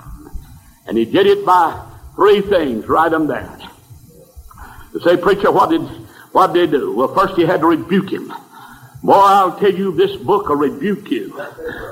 [0.86, 1.82] And he did it by
[2.14, 2.86] three things.
[2.86, 3.68] Write them down.
[4.92, 5.82] You say, preacher, what did,
[6.32, 6.94] what did he do?
[6.94, 8.32] Well, first he had to rebuke him.
[9.02, 11.40] Boy, I'll tell you, this book will rebuke you.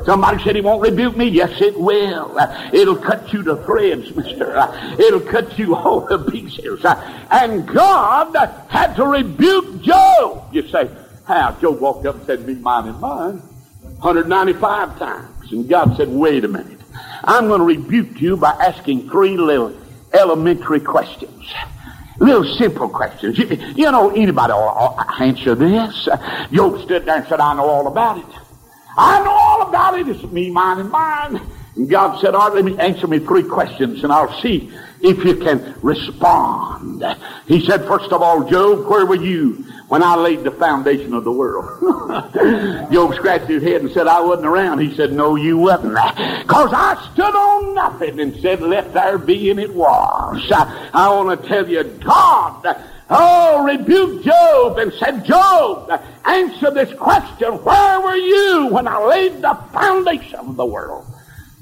[0.04, 1.28] Somebody said he won't rebuke me.
[1.28, 2.36] Yes, it will.
[2.72, 4.68] It'll cut you to threads, mister.
[4.98, 6.84] It'll cut you all to pieces.
[6.84, 8.34] And God
[8.68, 10.52] had to rebuke Job.
[10.52, 10.90] You say,
[11.26, 11.52] how?
[11.60, 13.42] Job walked up and said, Me, mine, and mine.
[14.00, 15.52] 195 times.
[15.52, 16.80] And God said, Wait a minute.
[17.24, 19.76] I'm going to rebuke you by asking three little
[20.12, 21.52] elementary questions.
[22.18, 23.38] Little simple questions.
[23.38, 26.08] You, you know, anybody will answer this.
[26.52, 28.40] Job stood there and said, I know all about it.
[28.96, 30.08] I know all about it.
[30.08, 31.40] It's me, mine, and mine.
[31.76, 35.24] And God said, all right, let me answer me three questions and I'll see if
[35.24, 37.04] you can respond.
[37.46, 41.22] He said, first of all, Job, where were you when I laid the foundation of
[41.22, 41.80] the world.
[42.92, 44.80] Job scratched his head and said, I wasn't around.
[44.80, 45.94] He said, No, you wasn't.
[46.44, 50.50] Because I stood on nothing and said, Let there be, and it was.
[50.50, 52.76] I, I want to tell you, God
[53.08, 55.88] Oh, rebuked Job and said, Job,
[56.24, 57.52] answer this question.
[57.62, 61.06] Where were you when I laid the foundation of the world?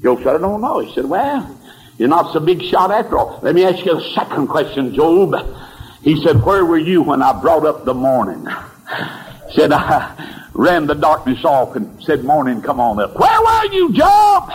[0.01, 0.79] Job said, I don't know.
[0.79, 1.55] He said, well,
[1.99, 3.39] you're not so big shot after all.
[3.43, 5.35] Let me ask you a second question, Job.
[6.03, 8.45] He said, where were you when I brought up the morning?
[9.53, 13.15] Said, I ran the darkness off and said, morning, come on up.
[13.17, 14.51] Where were you, Job?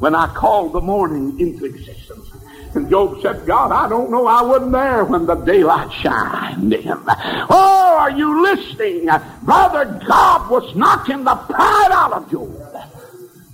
[0.00, 2.26] When I called the morning into existence.
[2.74, 4.26] And Job said, God, I don't know.
[4.26, 6.98] I wasn't there when the daylight shined in.
[7.06, 9.08] Oh, are you listening?
[9.42, 12.56] Brother, God was knocking the pride out of Job.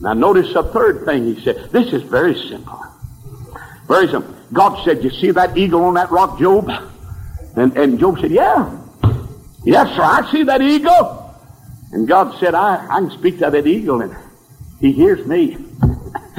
[0.01, 1.71] Now notice the third thing he said.
[1.71, 2.83] This is very simple.
[3.89, 4.35] Very simple.
[4.53, 6.71] God said, you see that eagle on that rock, Job?
[7.57, 8.79] And, and Job said, yeah.
[9.65, 11.35] Yes, sir, I see that eagle.
[11.93, 14.15] And God said, I, I can speak to that eagle and
[14.79, 15.55] he hears me.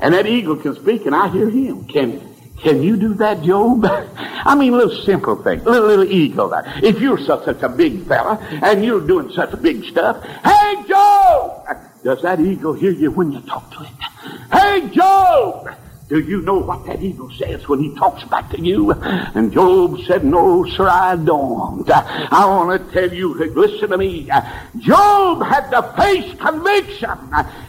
[0.00, 1.84] and that eagle can speak and I hear him.
[1.84, 2.20] Can,
[2.62, 3.84] can you do that, Job?
[3.86, 6.48] I mean, a little simple thing, little, little eagle.
[6.48, 6.82] That.
[6.82, 11.68] If you're such, such a big fella and you're doing such big stuff, hey, Job!
[12.02, 13.88] Does that eagle hear you when you talk to it?
[14.52, 15.74] Hey, Job!
[16.10, 18.90] Do you know what that eagle says when he talks back to you?
[18.90, 21.88] And Job said, No, sir, I don't.
[21.88, 24.28] I want to tell you, listen to me.
[24.78, 27.16] Job had to face conviction.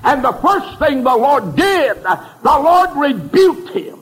[0.03, 3.99] And the first thing the Lord did, the Lord rebuked him.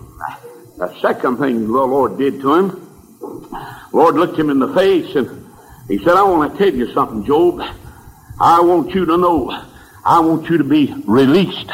[0.77, 2.89] The second thing the Lord did to him,
[3.91, 5.47] Lord looked him in the face and
[5.89, 7.61] he said, I want to tell you something, Job.
[8.39, 9.49] I want you to know.
[10.05, 11.69] I want you to be released.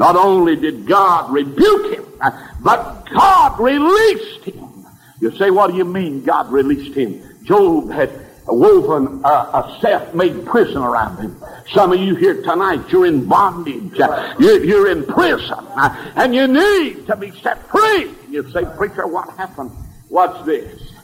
[0.00, 2.30] Not only did God rebuke him, uh,
[2.60, 4.86] but God released him.
[5.20, 7.22] You say, what do you mean God released him?
[7.44, 8.10] Job had
[8.46, 11.36] woven a, a self-made prison around him.
[11.74, 14.00] Some of you here tonight, you're in bondage.
[14.00, 15.58] Uh, you're, you're in prison.
[15.76, 18.10] Uh, and you need to be set free.
[18.30, 19.70] You say, preacher, what happened?
[20.08, 20.94] What's this?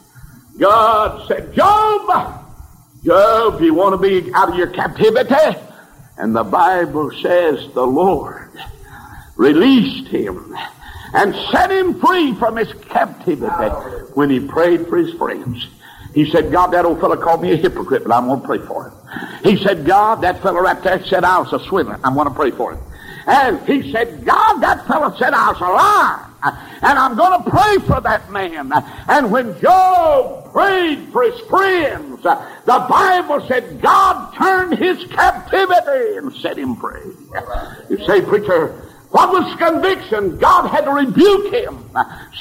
[0.58, 2.46] God said, Job,
[3.04, 5.60] Job, you want to be out of your captivity?
[6.16, 8.50] And the Bible says the Lord
[9.36, 10.56] released him
[11.14, 13.70] and set him free from his captivity
[14.14, 15.68] when he prayed for his friends.
[16.14, 18.58] He said, God, that old fellow called me a hypocrite, but I'm going to pray
[18.58, 18.92] for him.
[19.44, 22.00] He said, God, that fellow right there said I was a swindler.
[22.02, 22.80] I'm going to pray for him.
[23.26, 26.22] And he said, God, that fellow said I was a liar.
[26.80, 28.72] And I'm going to pray for that man.
[29.08, 36.32] And when Job prayed for his friends, the Bible said God turned his captivity and
[36.36, 37.12] set him free.
[37.90, 40.36] You say, preacher, what was conviction?
[40.38, 41.90] God had to rebuke him.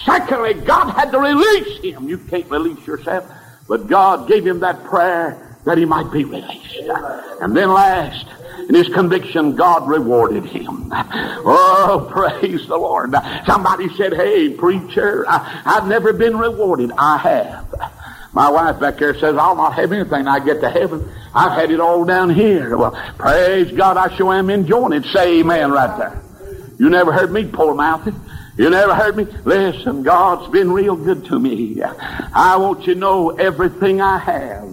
[0.04, 2.10] Secondly, God had to release him.
[2.10, 3.30] You can't release yourself,
[3.68, 6.76] but God gave him that prayer that he might be released.
[7.42, 8.26] And then last,
[8.68, 10.92] in his conviction, God rewarded him.
[10.92, 13.14] Oh, praise the Lord.
[13.46, 16.92] Somebody said, Hey, preacher, I, have never been rewarded.
[16.98, 17.92] I have.
[18.34, 21.10] My wife back there says, I'll not have anything I get to heaven.
[21.34, 22.78] I've had it all down here.
[22.78, 25.06] Well, praise God, I sure am enjoying it.
[25.06, 26.25] Say amen right there.
[26.78, 28.08] You never heard me pull a mouth.
[28.58, 29.26] You never heard me?
[29.44, 31.82] Listen, God's been real good to me.
[31.82, 34.70] I want you to know everything I have,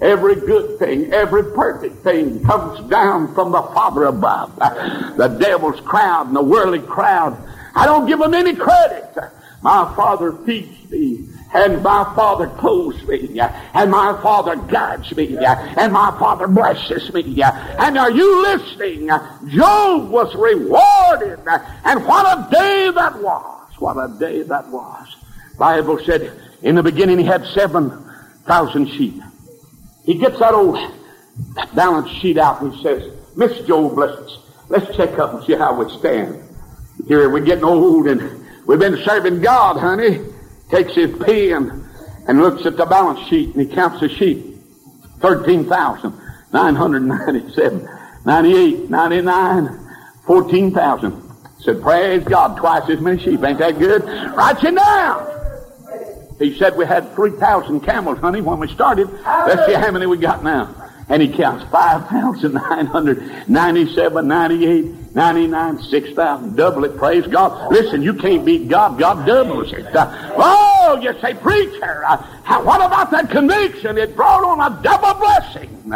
[0.00, 4.54] every good thing, every perfect thing comes down from the Father above.
[4.56, 7.36] The devil's crowd and the worldly crowd,
[7.74, 9.14] I don't give them any credit.
[9.62, 15.92] My Father feeds me and my Father clothes me, and my Father guides me, and
[15.92, 17.40] my Father blesses me.
[17.42, 19.06] And are you listening?
[19.48, 21.38] Job was rewarded,
[21.84, 23.72] and what a day that was!
[23.78, 25.16] What a day that was!
[25.56, 26.32] Bible said
[26.62, 28.04] in the beginning he had seven
[28.46, 29.22] thousand sheep.
[30.04, 30.76] He gets that old
[31.74, 34.38] balance sheet out and he says, Miss Job, let's,
[34.68, 36.42] let's check up and see how we stand.
[37.06, 40.33] Here we're getting old and we've been serving God, honey
[40.70, 41.86] takes his pen
[42.26, 44.52] and looks at the balance sheet and he counts the sheep.
[45.20, 47.88] 13,997,
[48.24, 49.78] 98, 99,
[50.26, 51.22] 14,000.
[51.60, 53.40] Said, praise God, twice as many sheep.
[53.42, 54.04] Ain't that good?
[54.34, 55.30] Write you down.
[56.38, 59.08] He said we had 3,000 camels, honey, when we started.
[59.24, 60.74] Let's see how many we got now.
[61.08, 66.56] And he counts 5,997, 98, 99, 6,000.
[66.56, 66.96] Double it.
[66.96, 67.72] Praise God.
[67.72, 68.98] Listen, you can't beat God.
[68.98, 69.86] God doubles it.
[69.94, 73.96] Uh, oh, you say, preacher, uh, what about that conviction?
[73.96, 75.92] It brought on a double blessing.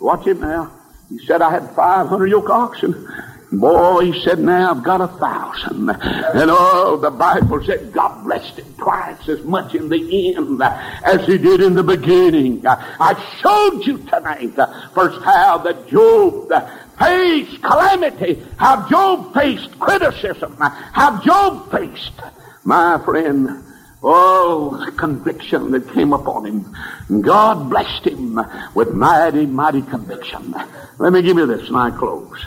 [0.00, 0.72] Watch it now.
[1.10, 3.06] He said, I had 500 yoke oxen.
[3.52, 5.90] Boy, he said, now I've got a thousand.
[5.90, 11.26] And oh, the Bible said God blessed it twice as much in the end as
[11.26, 12.66] he did in the beginning.
[12.66, 13.12] I
[13.42, 14.54] showed you tonight
[14.94, 16.50] first how that Job
[16.98, 22.20] faced calamity, how Job faced criticism, how Job faced,
[22.64, 23.64] my friend,
[24.04, 27.22] Oh, conviction that came upon him.
[27.22, 28.40] God blessed him
[28.74, 30.54] with mighty, mighty conviction.
[30.98, 32.44] Let me give you this and I close.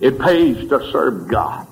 [0.00, 1.66] It pays to serve God.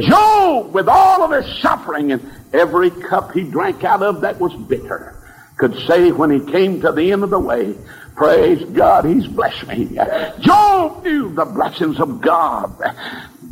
[0.00, 4.54] Job, with all of his suffering and every cup he drank out of that was
[4.54, 5.14] bitter,
[5.56, 7.76] could say when he came to the end of the way,
[8.18, 9.96] Praise God, He's blessed me.
[10.40, 12.74] Job knew the blessings of God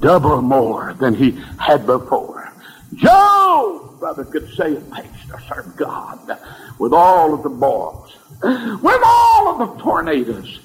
[0.01, 2.53] double more than he had before.
[2.97, 6.37] Job, brother, could say it pays to serve God
[6.81, 10.59] with all of the boils, with all of the tornadoes,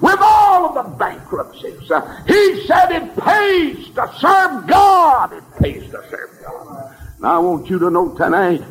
[0.00, 1.92] with all of the bankruptcies.
[2.26, 5.32] he said it pays to serve God.
[5.32, 6.96] It pays to serve God.
[7.20, 8.64] Now I want you to know tonight,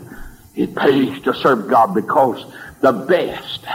[0.57, 2.45] it pays to serve God because
[2.81, 3.65] the best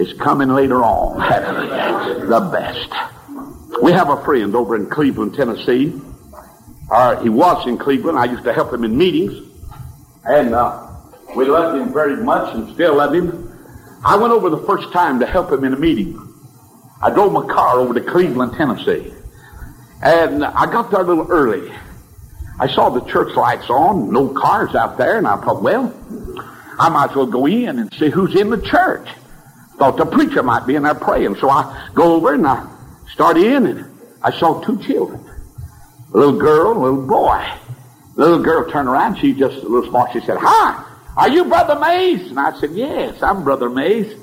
[0.00, 1.18] is coming later on.
[2.28, 3.82] The best.
[3.82, 6.00] We have a friend over in Cleveland, Tennessee.
[6.90, 8.18] Uh, he was in Cleveland.
[8.18, 9.48] I used to help him in meetings.
[10.24, 10.88] And uh,
[11.36, 13.46] we loved him very much and still love him.
[14.04, 16.18] I went over the first time to help him in a meeting.
[17.02, 19.12] I drove my car over to Cleveland, Tennessee.
[20.02, 21.70] And I got there a little early.
[22.58, 25.94] I saw the church lights on, no cars out there, and I thought, well,
[26.78, 29.08] I might as well go in and see who's in the church.
[29.80, 31.36] Thought the preacher might be in there praying.
[31.36, 32.68] So I go over and I
[33.10, 35.24] start in and I saw two children.
[36.12, 37.50] A little girl, a little boy.
[38.14, 40.84] The little girl turned around, she just a little smart, she said, Hi,
[41.16, 42.28] are you Brother Mays?
[42.28, 44.14] And I said, Yes, I'm Brother Mays.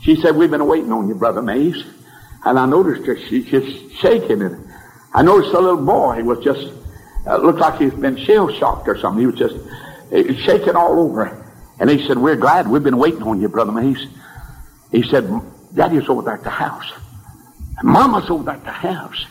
[0.00, 1.76] She said, We've been waiting on you, Brother Mays.
[2.46, 4.40] And I noticed her, she's just shaking.
[4.40, 4.66] And
[5.12, 6.72] I noticed the little boy was just,
[7.26, 9.20] uh, looked like he's been shell shocked or something.
[9.20, 11.52] He was just uh, shaking all over.
[11.78, 14.06] And he said, We're glad we've been waiting on you, Brother Mays.
[14.92, 15.28] He said,
[15.74, 16.90] Daddy's over there at the house.
[17.82, 19.24] Mama's over there at the house.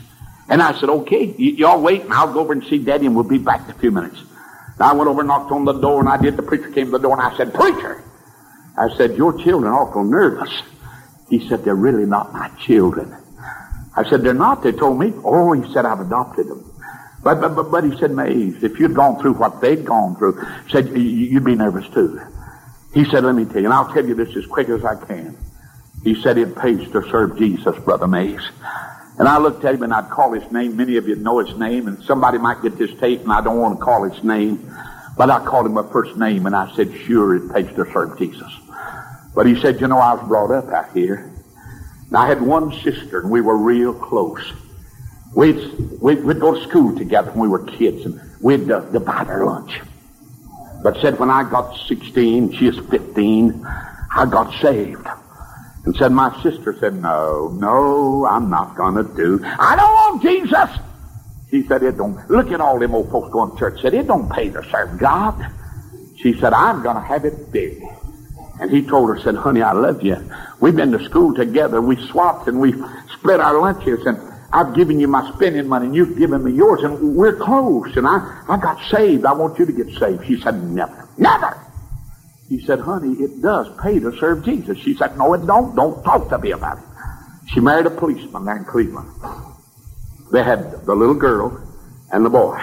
[0.47, 3.15] And I said, okay, y- y'all wait and I'll go over and see Daddy and
[3.15, 4.19] we'll be back in a few minutes.
[4.19, 6.37] And I went over and knocked on the door and I did.
[6.37, 8.03] The preacher came to the door and I said, preacher,
[8.77, 10.51] I said, your children are awful nervous.
[11.29, 13.15] He said, they're really not my children.
[13.95, 14.61] I said, they're not.
[14.61, 15.13] They told me.
[15.23, 16.71] Oh, he said, I've adopted them.
[17.23, 20.45] But, but, but, but he said, Mays, if you'd gone through what they'd gone through,
[20.69, 22.21] said, you'd be nervous too.
[22.93, 24.95] He said, let me tell you, and I'll tell you this as quick as I
[25.03, 25.35] can.
[26.05, 28.47] He said it pays to serve Jesus, Brother Mays.
[29.17, 30.77] And I looked at him and I'd call his name.
[30.77, 33.57] Many of you know his name, and somebody might get this tape and I don't
[33.57, 34.71] want to call his name.
[35.17, 38.19] But I called him by first name and I said, sure, it pays to serve
[38.19, 38.51] Jesus.
[39.33, 41.33] But he said, you know, I was brought up out here.
[42.09, 44.53] And I had one sister and we were real close.
[45.35, 45.57] We'd,
[45.99, 49.43] we'd, we'd go to school together when we were kids and we'd uh, divide our
[49.43, 49.81] lunch.
[50.83, 55.07] But said when I got 16, she was 15, I got saved
[55.85, 59.39] and said, my sister said, no, no, I'm not going to do.
[59.43, 60.69] I don't want Jesus.
[61.51, 63.81] She said, it don't, look at all them old folks going to church.
[63.81, 65.45] Said, it don't pay to serve God.
[66.17, 67.83] She said, I'm going to have it big.
[68.59, 70.17] And he told her, said, honey, I love you.
[70.59, 71.81] We've been to school together.
[71.81, 72.73] We swapped and we
[73.13, 74.17] split our lunches and
[74.51, 78.07] I've given you my spending money and you've given me yours and we're close and
[78.07, 79.25] I, I got saved.
[79.25, 80.25] I want you to get saved.
[80.25, 81.64] She said, never, never.
[82.49, 84.77] He said, honey, it does pay to serve Jesus.
[84.77, 85.75] She said, no, it don't.
[85.75, 86.83] Don't talk to me about it.
[87.47, 89.09] She married a policeman there in Cleveland.
[90.31, 91.61] They had the little girl
[92.11, 92.59] and the boy.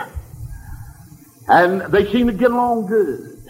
[1.48, 3.42] And they seemed to get along good.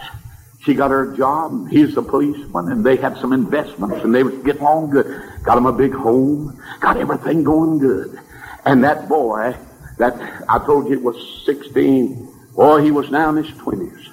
[0.65, 4.35] She got her job, he's the policeman, and they had some investments, and they was
[4.45, 5.07] getting along good.
[5.43, 8.19] Got him a big home, got everything going good.
[8.65, 9.57] And that boy,
[9.99, 10.15] that
[10.49, 14.12] I told you was 16, boy, he was now in his 20s.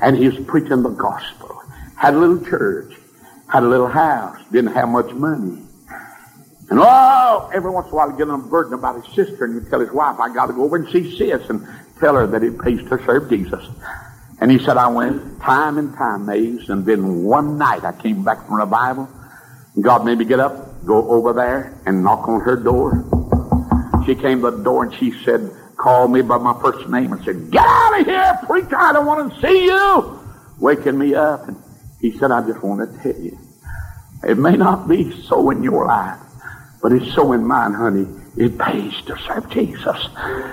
[0.00, 1.62] And he was preaching the gospel.
[1.96, 2.94] Had a little church.
[3.48, 4.38] Had a little house.
[4.50, 5.62] Didn't have much money.
[6.70, 9.44] And oh, every once in a while he'd get on a burden about his sister
[9.44, 11.66] and he'd tell his wife, I got to go over and see sis and
[11.98, 13.64] tell her that it pays to serve Jesus.
[14.40, 18.22] And he said, I went time and time, Mays, and then one night I came
[18.22, 19.08] back from revival.
[19.80, 23.04] God made me get up, go over there, and knock on her door.
[24.06, 27.24] She came to the door and she said, called me by my first name and
[27.24, 30.20] said, Get out of here, preacher, I don't want to see you.
[30.58, 31.48] Waking me up.
[31.48, 31.56] And
[32.00, 33.38] he said, I just want to tell you.
[34.22, 36.18] It may not be so in your life,
[36.82, 38.06] but it's so in mine, honey.
[38.36, 40.08] It pays to serve Jesus.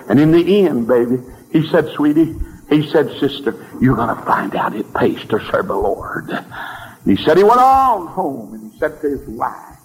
[0.10, 1.18] And in the end, baby,
[1.52, 2.36] he said, sweetie,
[2.70, 6.30] he said, sister, you're going to find out it pays to serve the Lord.
[6.30, 9.78] And he said he went on home and he said to his wife,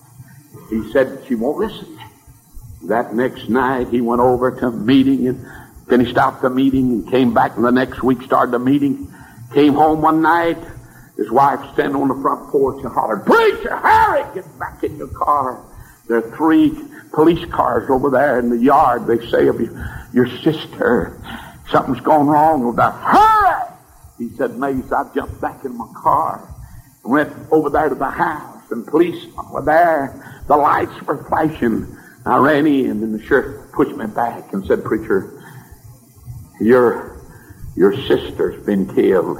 [0.70, 1.98] he said, she won't listen.
[2.84, 5.46] That next night he went over to meeting and
[5.88, 9.12] finished out the meeting and came back and the next week started the meeting.
[9.54, 10.58] Came home one night,
[11.16, 15.08] his wife standing on the front porch and hollered, Preacher, Harry, get back in your
[15.08, 15.62] car.
[16.08, 16.72] There are three
[17.12, 19.06] police cars over there in the yard.
[19.06, 19.78] They say of you,
[20.12, 21.20] your sister,
[21.70, 22.90] something's gone wrong with her.
[22.90, 23.76] Hurry!
[24.18, 26.48] He said, Mays, I jumped back in my car
[27.04, 30.42] and went over there to the house, and policemen were there.
[30.48, 31.96] The lights were flashing.
[32.24, 35.42] I ran in, and the sheriff pushed me back and said, Preacher,
[36.60, 37.20] your,
[37.76, 39.38] your sister's been killed.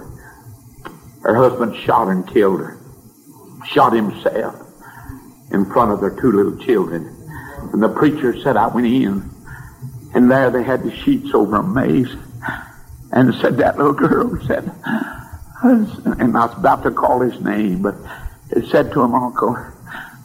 [1.22, 2.78] Her husband shot and killed her.
[3.66, 4.56] Shot himself
[5.52, 7.16] in front of their two little children.
[7.72, 9.30] And the preacher said, I went in,
[10.14, 12.14] and there they had the sheets over a maze.
[13.12, 14.72] And said, that little girl said,
[15.62, 17.94] and I was about to call his name, but
[18.50, 19.56] it said to him, Uncle,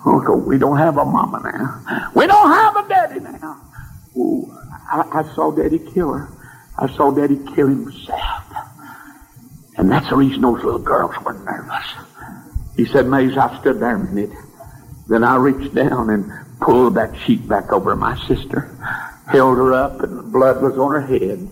[0.06, 2.12] Uncle, we don't have a mama now.
[2.16, 3.62] We don't have a daddy now.
[4.16, 4.52] Ooh,
[4.92, 6.30] I, I saw daddy kill her.
[6.78, 8.44] I saw daddy kill himself.
[9.78, 11.86] And that's the reason those little girls were nervous.
[12.76, 14.36] He said, Mays, I stood there a minute.
[15.08, 18.70] Then I reached down and pulled that sheet back over my sister,
[19.28, 21.48] held her up, and the blood was on her head.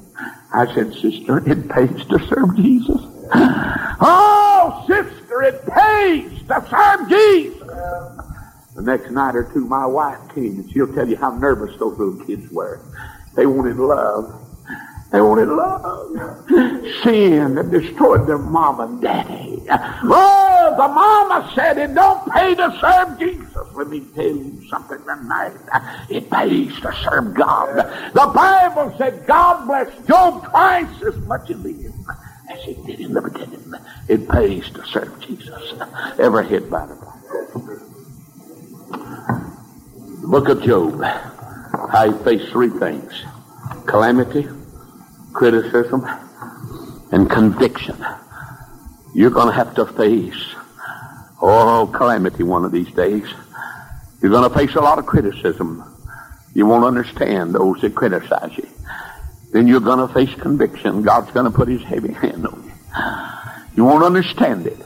[0.53, 3.01] I said, Sister, it pays to serve Jesus.
[3.35, 8.14] oh, sister, it pays to serve Jesus.
[8.75, 11.97] The next night or two, my wife came, and she'll tell you how nervous those
[11.97, 12.81] little kids were.
[13.33, 14.41] They wanted love.
[15.11, 16.45] They wanted love.
[17.01, 19.63] Sin that destroyed their mom and daddy.
[19.69, 23.55] Oh, the mama said it don't pay to serve Jesus.
[23.75, 25.53] Let me tell you something tonight.
[26.09, 27.77] It pays to serve God.
[28.13, 31.93] The Bible said God blessed Job twice as much as end
[32.49, 33.73] as he did in the beginning.
[34.09, 35.73] It pays to serve Jesus.
[36.19, 37.84] Ever hit by the Bible.
[40.25, 41.03] The book of Job.
[41.03, 43.13] I faced three things.
[43.85, 44.47] Calamity,
[45.33, 46.03] criticism,
[47.11, 48.03] and conviction.
[49.13, 50.55] You're going to have to face,
[51.43, 53.23] oh, calamity one of these days.
[54.19, 55.83] You're going to face a lot of criticism.
[56.55, 58.67] You won't understand those that criticize you.
[59.53, 61.03] Then you're going to face conviction.
[61.03, 62.71] God's going to put his heavy hand on you.
[63.75, 64.79] You won't understand it.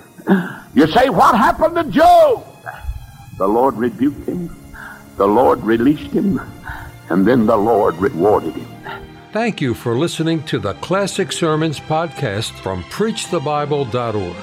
[0.76, 2.46] You say, what happened to Job?
[3.38, 4.54] The Lord rebuked him.
[5.20, 6.40] The Lord released him.
[7.10, 8.68] And then the Lord rewarded him.
[9.34, 14.36] Thank you for listening to the Classic Sermons podcast from PreachTheBible.org,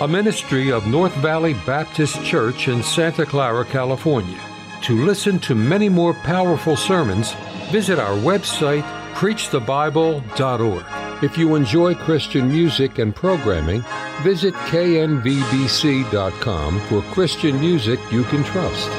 [0.00, 4.40] a ministry of North Valley Baptist Church in Santa Clara, California.
[4.82, 7.32] To listen to many more powerful sermons,
[7.70, 8.82] visit our website,
[9.14, 10.84] PreachTheBible.org.
[11.22, 13.84] If you enjoy Christian music and programming,
[14.22, 15.20] visit knvbc.com
[16.80, 18.90] for Christian music you can trust.